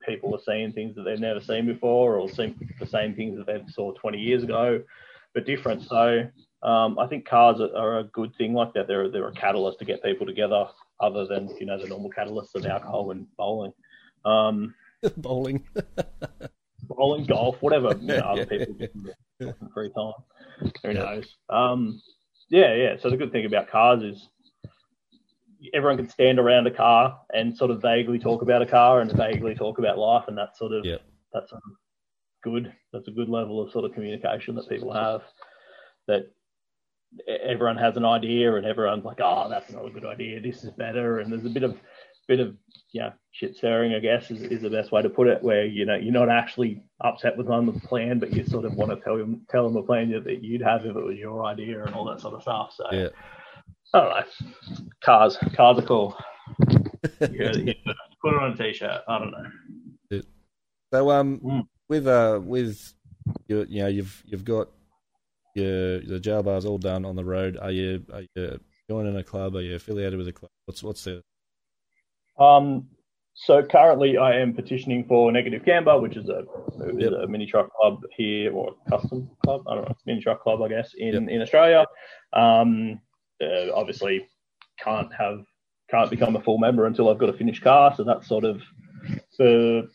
[0.06, 3.46] people are seeing things that they've never seen before or seen the same things that
[3.46, 4.82] they saw 20 years ago,
[5.34, 5.82] but different.
[5.82, 6.28] So
[6.62, 8.86] um, I think cars are, are a good thing like that.
[8.88, 10.66] They're they're a catalyst to get people together,
[11.00, 13.72] other than you know the normal catalysts of alcohol and bowling.
[14.24, 14.74] Um,
[15.18, 15.62] Bowling.
[16.88, 18.88] bowling, golf, whatever you know, other people do
[19.40, 20.70] in free time.
[20.82, 21.26] Who knows?
[21.50, 22.00] Um,
[22.48, 22.96] yeah, yeah.
[22.98, 24.28] So the good thing about cars is
[25.74, 29.12] everyone can stand around a car and sort of vaguely talk about a car and
[29.12, 31.02] vaguely talk about life, and that sort of Yep.
[31.34, 31.72] that's sort of
[32.44, 32.72] good.
[32.92, 35.22] That's a good level of sort of communication that people have.
[36.06, 36.30] That
[37.28, 40.40] everyone has an idea, and everyone's like, "Oh, that's not a good idea.
[40.40, 41.76] This is better." And there's a bit of
[42.26, 42.56] bit of
[42.92, 45.42] yeah shit stirring, I guess, is, is the best way to put it.
[45.42, 48.74] Where you know you're not actually upset with them the plan, but you sort of
[48.74, 51.44] want to tell them tell them a plan that you'd have if it was your
[51.44, 52.72] idea and all that sort of stuff.
[52.76, 53.08] So Yeah.
[53.92, 54.90] I don't know.
[55.04, 56.16] Cars, cars are cool.
[57.20, 57.74] Yeah, yeah.
[58.22, 59.02] Put it on a t-shirt.
[59.06, 60.20] I don't know.
[60.92, 61.66] So um, Mm.
[61.88, 62.94] With uh, with
[63.48, 64.68] you, you know, you've you've got
[65.54, 67.56] your the jail bars all done on the road.
[67.60, 69.56] Are you are you joining a club?
[69.56, 70.50] Are you affiliated with a club?
[70.66, 71.22] What's what's the
[72.38, 72.88] Um,
[73.34, 76.44] so currently, I am petitioning for Negative Camber, which is a
[76.88, 77.12] is Yep.
[77.24, 79.62] a mini truck club here or custom club.
[79.68, 81.86] I don't know, mini truck club, I guess, in in Australia.
[82.32, 83.00] Um,
[83.42, 84.28] uh, obviously,
[84.78, 85.44] can't have
[85.90, 87.94] can't become a full member until I've got a finished car.
[87.96, 88.62] So that's sort of
[89.38, 89.88] the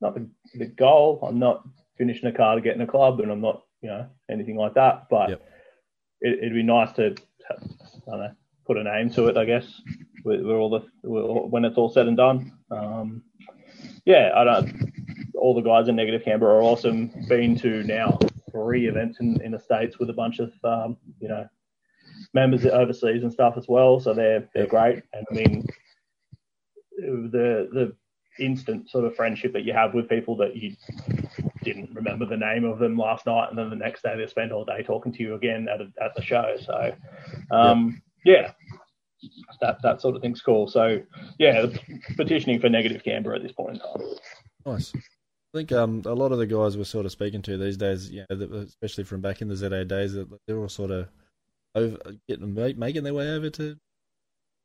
[0.00, 1.20] not the, the goal.
[1.22, 4.06] I'm not finishing a car to get in a club, and I'm not you know
[4.30, 5.06] anything like that.
[5.10, 5.42] But Yep.
[6.20, 7.14] it, it'd be nice to
[7.50, 8.32] I don't know
[8.66, 9.80] put a name to it, I guess
[10.24, 12.52] with, with all the when it's all said and done.
[12.70, 13.22] Um,
[14.04, 14.92] yeah, I don't.
[15.34, 17.10] All the guys in Negative Camber are awesome.
[17.28, 18.18] Been to now
[18.50, 21.46] three events in, in the states with a bunch of um, you know
[22.34, 24.00] members overseas and stuff as well.
[24.00, 25.02] So they're they're great.
[25.12, 25.66] And I mean
[26.98, 27.96] the the
[28.38, 30.74] instant sort of friendship that you have with people that you
[31.62, 34.52] didn't remember the name of them last night, and then the next day they spend
[34.52, 36.56] all day talking to you again at a, at the show.
[36.64, 36.92] So
[37.50, 38.52] um, yeah,
[39.60, 40.68] that that sort of thing's cool.
[40.68, 41.00] So
[41.38, 41.66] yeah,
[42.16, 44.08] petitioning for negative Camber at this point in time.
[44.66, 44.92] nice?
[44.94, 48.10] I think um, a lot of the guys we're sort of speaking to these days,
[48.10, 51.08] you know, that- especially from back in the ZA days, that they're all sort of
[51.74, 51.96] over
[52.28, 53.76] getting ma- making their way over to,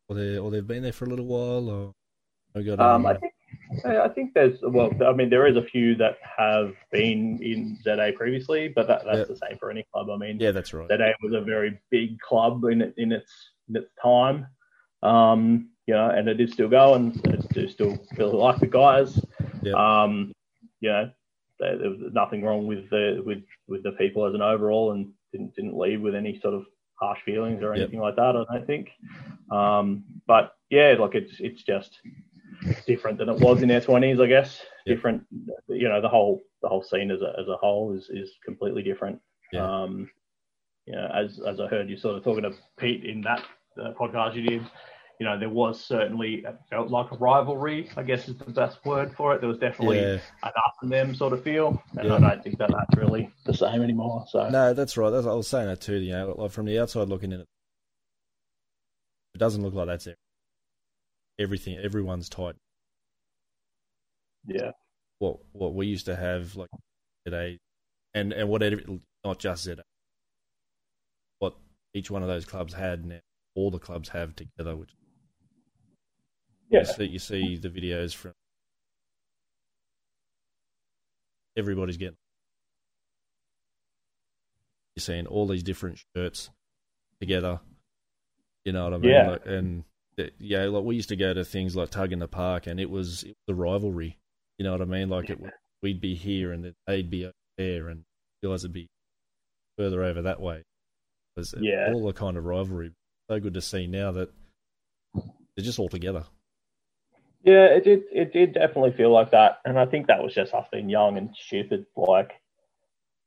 [0.10, 3.33] or they or they've been there for a little while, or got Um, I think
[3.86, 8.12] I think there's well, I mean there is a few that have been in ZA
[8.16, 10.10] previously, but that, that's the same for any club.
[10.10, 10.88] I mean, yeah, that's right.
[10.88, 13.32] ZA was a very big club in in its
[13.70, 14.48] in its time,
[15.02, 17.20] um, you know, and it is still going.
[17.26, 19.20] It do still really like the guys.
[19.62, 19.74] Yeah.
[19.74, 20.32] Um,
[20.80, 21.10] you know,
[21.60, 25.12] there, there was nothing wrong with the with with the people as an overall, and
[25.32, 27.78] didn't didn't leave with any sort of harsh feelings or Yep.
[27.78, 28.36] anything like that.
[28.36, 28.90] I don't think.
[29.52, 32.00] Um, but yeah, like it's it's just
[32.88, 34.62] different than it was in their twenties, I guess.
[34.86, 34.96] Yep.
[34.98, 35.24] Different,
[35.68, 38.84] you know, the whole the whole scene as a as a whole is is completely
[38.84, 39.20] different.
[39.52, 39.66] Yeah.
[39.84, 40.10] Um,
[40.86, 43.44] you know, as as I heard you sort of talking to Pete in that
[43.82, 44.64] uh, podcast you did,
[45.20, 47.90] you know, there was certainly it felt like a rivalry.
[47.96, 49.40] I guess is the best word for it.
[49.40, 52.16] There was definitely Yeah, an us and them sort of feel, and Yeah.
[52.16, 54.26] I don't think that that's really the same anymore.
[54.30, 55.10] So no, that's right.
[55.12, 55.96] That's, I was saying that too.
[55.96, 57.48] You know, like from the outside looking in, It
[59.38, 60.18] doesn't look like that's it.
[61.40, 62.56] Everything, everyone's tight.
[64.46, 64.72] Yeah.
[65.20, 66.70] What what we used to have like
[67.26, 67.60] today,
[68.14, 68.82] and and whatever,
[69.24, 69.84] not just ZA.
[71.40, 71.56] What
[71.94, 73.20] each one of those clubs had now,
[73.56, 74.92] all the clubs have together, which
[76.70, 76.80] Yeah.
[76.80, 78.34] you see, you see the videos from
[81.56, 82.18] everybody's getting.
[84.96, 86.50] You're seeing all these different shirts
[87.20, 87.60] together.
[88.66, 89.12] You know what I mean?
[89.12, 89.30] Yeah.
[89.32, 89.84] Like, and
[90.20, 92.80] uh, yeah, like we used to go to things like Tug in the Park, and
[92.80, 94.18] it was it was a rivalry.
[94.58, 95.10] You know what I mean?
[95.10, 95.40] Like it,
[95.82, 98.04] we'd be here, and they'd be over there, and
[98.42, 98.88] you guys would be
[99.78, 100.58] further over that way.
[100.58, 101.92] It was Yeah.
[101.94, 102.92] all the kind of rivalry.
[103.30, 104.30] So good to see now that
[105.16, 106.26] they're just all together.
[107.44, 108.04] Yeah, it did.
[108.12, 111.18] It did definitely feel like that, and I think that was just us being young
[111.18, 111.86] and stupid.
[111.96, 112.32] Like,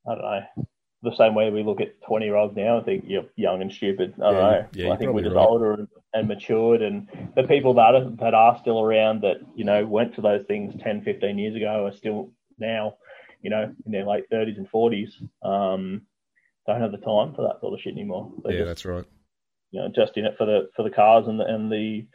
[0.09, 0.66] I don't know,
[1.09, 2.78] the same way we look at twenty-year-olds now.
[2.80, 4.14] I think you're young and stupid.
[4.18, 4.66] I don't Yeah, know.
[4.74, 5.46] yeah, I think we're just right.
[5.46, 9.64] older and, and matured, and the people that are, that are still around that you
[9.64, 12.94] know went to those things 10, 15 years ago are still now,
[13.42, 15.16] you know, in their late thirties and forties.
[15.42, 16.02] Um,
[16.66, 18.32] don't have the time for that sort of shit anymore.
[18.42, 19.04] They're yeah, just that's right.
[19.70, 22.07] you know, just in it for the for the cars and the, and the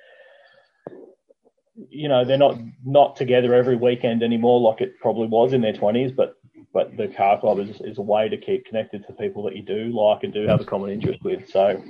[1.89, 5.73] you know they're not not together every weekend anymore like it probably was in their
[5.73, 6.35] twenties, but
[6.73, 9.61] but the car club is is a way to keep connected to people that you
[9.61, 11.49] do like and do have a common interest with.
[11.49, 11.81] So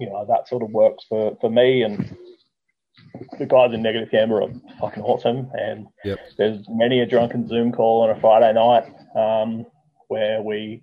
[0.00, 2.16] you know that sort of works for for me and
[3.38, 6.18] the guys in Negative Camber are fucking awesome and Yep.
[6.36, 8.84] there's many a drunken Zoom call on a Friday night
[9.14, 9.66] um,
[10.08, 10.82] where we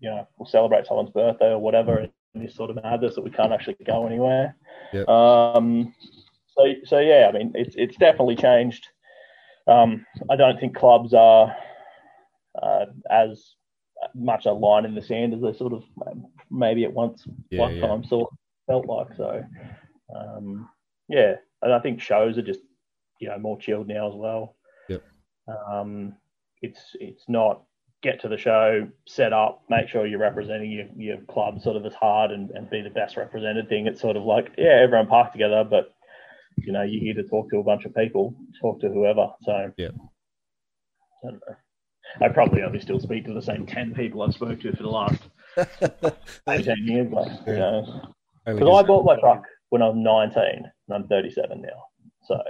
[0.00, 3.30] you know we'll celebrate someone's birthday or whatever and this sort of madness that we
[3.30, 4.56] can't actually go anywhere.
[4.92, 5.08] Yep.
[5.08, 5.94] Um,
[6.56, 8.86] so so yeah, I mean it's it's definitely changed.
[9.66, 11.54] Um, I don't think clubs are
[12.62, 13.54] uh, as
[14.14, 15.84] much a line in the sand as they sort of
[16.50, 17.86] maybe at once Yeah, one yeah.
[17.86, 19.14] time sort of felt like.
[19.16, 19.42] So
[20.14, 20.68] um,
[21.08, 22.60] yeah, and I think shows are just
[23.20, 24.56] you know more chilled now as well.
[24.88, 25.02] Yep.
[25.48, 26.16] Um,
[26.62, 27.62] it's it's not
[28.02, 31.86] get to the show, set up, make sure you're representing your, your club sort of
[31.86, 33.86] as hard and, and be the best represented thing.
[33.86, 35.92] It's sort of like, yeah, everyone park together, but
[36.58, 39.28] you know, you're here to talk to a bunch of people, talk to whoever.
[39.42, 39.88] So Yeah.
[41.24, 41.56] I don't know.
[42.20, 44.88] I probably only still speak to the same ten people I've spoke to for the
[44.88, 45.20] last
[46.48, 47.58] eighteen years, but you Yeah.
[47.58, 48.14] know,
[48.46, 51.68] because I bought my truck when I was 19 and I'm 37 now.
[52.24, 52.40] So,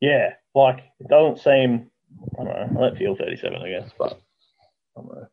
[0.00, 1.90] yeah, like it doesn't seem,
[2.38, 4.20] I don't know, I don't feel 37, I guess, but
[4.96, 5.26] I don't know.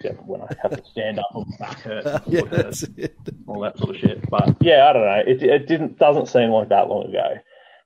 [0.00, 2.80] Except when I have to stand up and my back hurts, and yeah, foot hurts,
[2.80, 3.16] that's it.
[3.46, 4.28] all that sort of shit.
[4.28, 5.22] But yeah, I don't know.
[5.26, 7.36] It, it didn't doesn't seem like that long ago.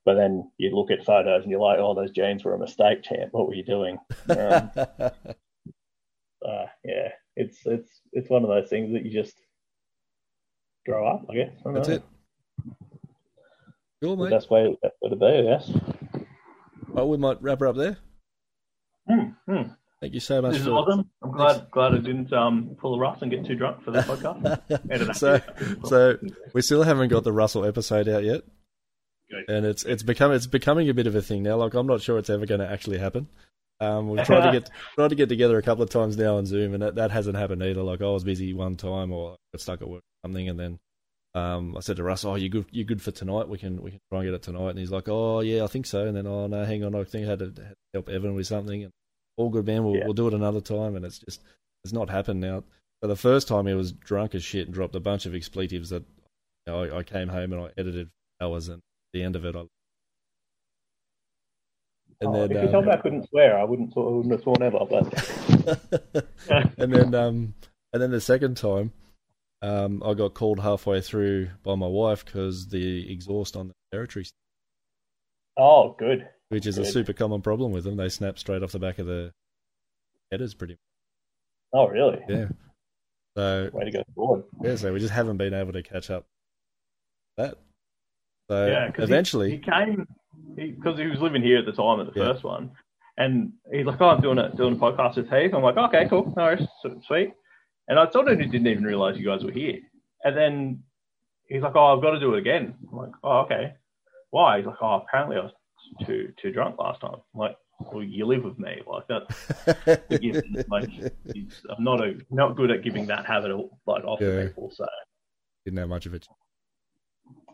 [0.04, 3.02] But then you look at photos and you're like, oh, those jeans were a mistake,
[3.02, 3.28] champ.
[3.32, 3.98] What were you doing?
[4.30, 9.34] Um, uh, yeah, it's it's it's one of those things that you just
[10.86, 11.52] grow up, I guess.
[11.66, 11.94] I That's know.
[11.96, 12.02] it.
[14.02, 14.30] Cool, The mate.
[14.30, 15.70] best way, best way to be, I guess.
[16.88, 17.98] Well, we might wrap her up there.
[19.08, 19.62] Hmm.
[20.00, 21.10] Thank you so much This is for awesome.
[21.22, 24.06] I'm glad glad I didn't um, pull a Russ and get too drunk for this
[24.06, 24.60] podcast.
[24.68, 25.16] That.
[25.16, 25.40] so,
[25.84, 26.16] so
[26.54, 28.40] we still haven't got the Russell episode out yet,
[29.30, 29.44] Good.
[29.48, 31.56] and it's it's become it's becoming a bit of a thing now.
[31.56, 33.28] Like I'm not sure it's ever going to actually happen.
[33.80, 36.46] Um, we've tried to get tried to get together a couple of times now on
[36.46, 37.82] Zoom, and that, that hasn't happened either.
[37.82, 40.58] Like I was busy one time, or I got stuck at work or something, and
[40.58, 40.78] then
[41.34, 42.66] um, I said to Russ, "Oh, you good?
[42.72, 43.48] You good for tonight?
[43.48, 45.66] We can we can try and get it tonight." And he's like, "Oh yeah, I
[45.68, 47.74] think so." And then, "Oh no, hang on, I think I had to, had to
[47.94, 48.92] help Evan with something." And
[49.36, 49.84] all good, man.
[49.84, 50.04] We'll Yeah.
[50.04, 50.96] we'll do it another time.
[50.96, 51.40] And it's just
[51.84, 52.64] it's not happened now.
[53.02, 55.88] So the first time he was drunk as shit and dropped a bunch of expletives
[55.88, 56.02] that
[56.66, 58.10] you know, I, I came home and I edited
[58.42, 58.82] hours, and
[59.12, 59.64] the end of it, I
[62.22, 64.32] and Oh, then if you um, told me I couldn't swear, I wouldn't, I wouldn't
[64.32, 64.80] have sworn ever.
[64.88, 66.26] But
[66.78, 67.54] and then um
[67.92, 68.92] and then the second time
[69.62, 74.26] um I got called halfway through by my wife because the exhaust on the territory
[75.56, 76.28] oh, good.
[76.50, 79.06] which is a super common problem with them they snap straight off the back of
[79.06, 79.32] the
[80.30, 80.78] headers pretty much.
[81.72, 82.18] Oh, really?
[82.28, 82.48] yeah
[83.36, 84.44] so Way to go forward.
[84.62, 86.26] yeah so we just haven't been able to catch up
[87.36, 87.56] that
[88.50, 90.06] so Yeah, 'cause eventually he, he came
[90.56, 92.32] because he, was living here at the time at the Yeah.
[92.32, 92.72] first one,
[93.16, 96.08] and he's like, "Oh, I'm doing a doing a podcast with Heath." I'm like, "Okay,
[96.08, 96.66] cool, no worries,
[97.06, 97.32] sweet."
[97.88, 99.78] And I sort of didn't even realize you guys were here.
[100.24, 100.82] And then
[101.48, 103.74] he's like, "Oh, I've got to do it again." I'm like, "Oh, okay."
[104.30, 104.58] Why?
[104.58, 105.52] He's like, "Oh, apparently I was
[106.06, 107.56] too too drunk last time." I'm like,
[107.92, 109.22] "Well, you live with me, like that."
[110.68, 110.88] like,
[111.76, 114.42] I'm not a not good at giving that habit like off Yeah.
[114.42, 114.70] to people.
[114.74, 114.86] So
[115.64, 116.26] didn't have much of it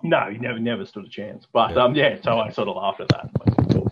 [0.02, 1.46] no, he never never stood a chance.
[1.52, 1.84] But Yeah.
[1.84, 3.30] um, yeah, so I sort of laughed at that.
[3.38, 3.84] Like.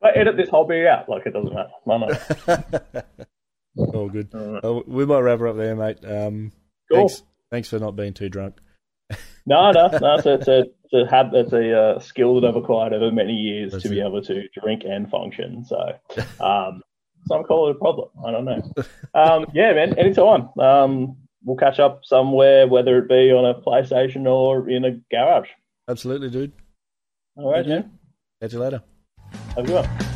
[0.00, 1.70] But edit this whole bit out, like it doesn't matter.
[1.86, 3.02] No, no.
[3.94, 6.52] all good Uh, Oh, we might wrap her up there mate um
[6.90, 7.08] Cool.
[7.08, 8.56] thanks thanks for not being too drunk
[9.48, 10.14] No, no, no.
[10.16, 10.32] It's a,
[10.84, 13.88] it's a, hab, it's a uh, skill that I've acquired over many years That's to
[13.90, 15.64] be able to drink and function.
[15.64, 15.76] So,
[16.40, 16.82] um,
[17.28, 18.08] some call it a problem.
[18.26, 18.62] I don't know.
[19.14, 19.96] Um, yeah, man.
[19.98, 20.48] Anytime.
[20.58, 21.16] Um,
[21.46, 25.48] we'll catch up somewhere, whether it be on a PlayStation or in a garage.
[25.88, 26.52] Absolutely, dude.
[27.36, 27.98] All right, man.
[28.42, 28.82] Catch you later.
[29.54, 30.15] Have a good one.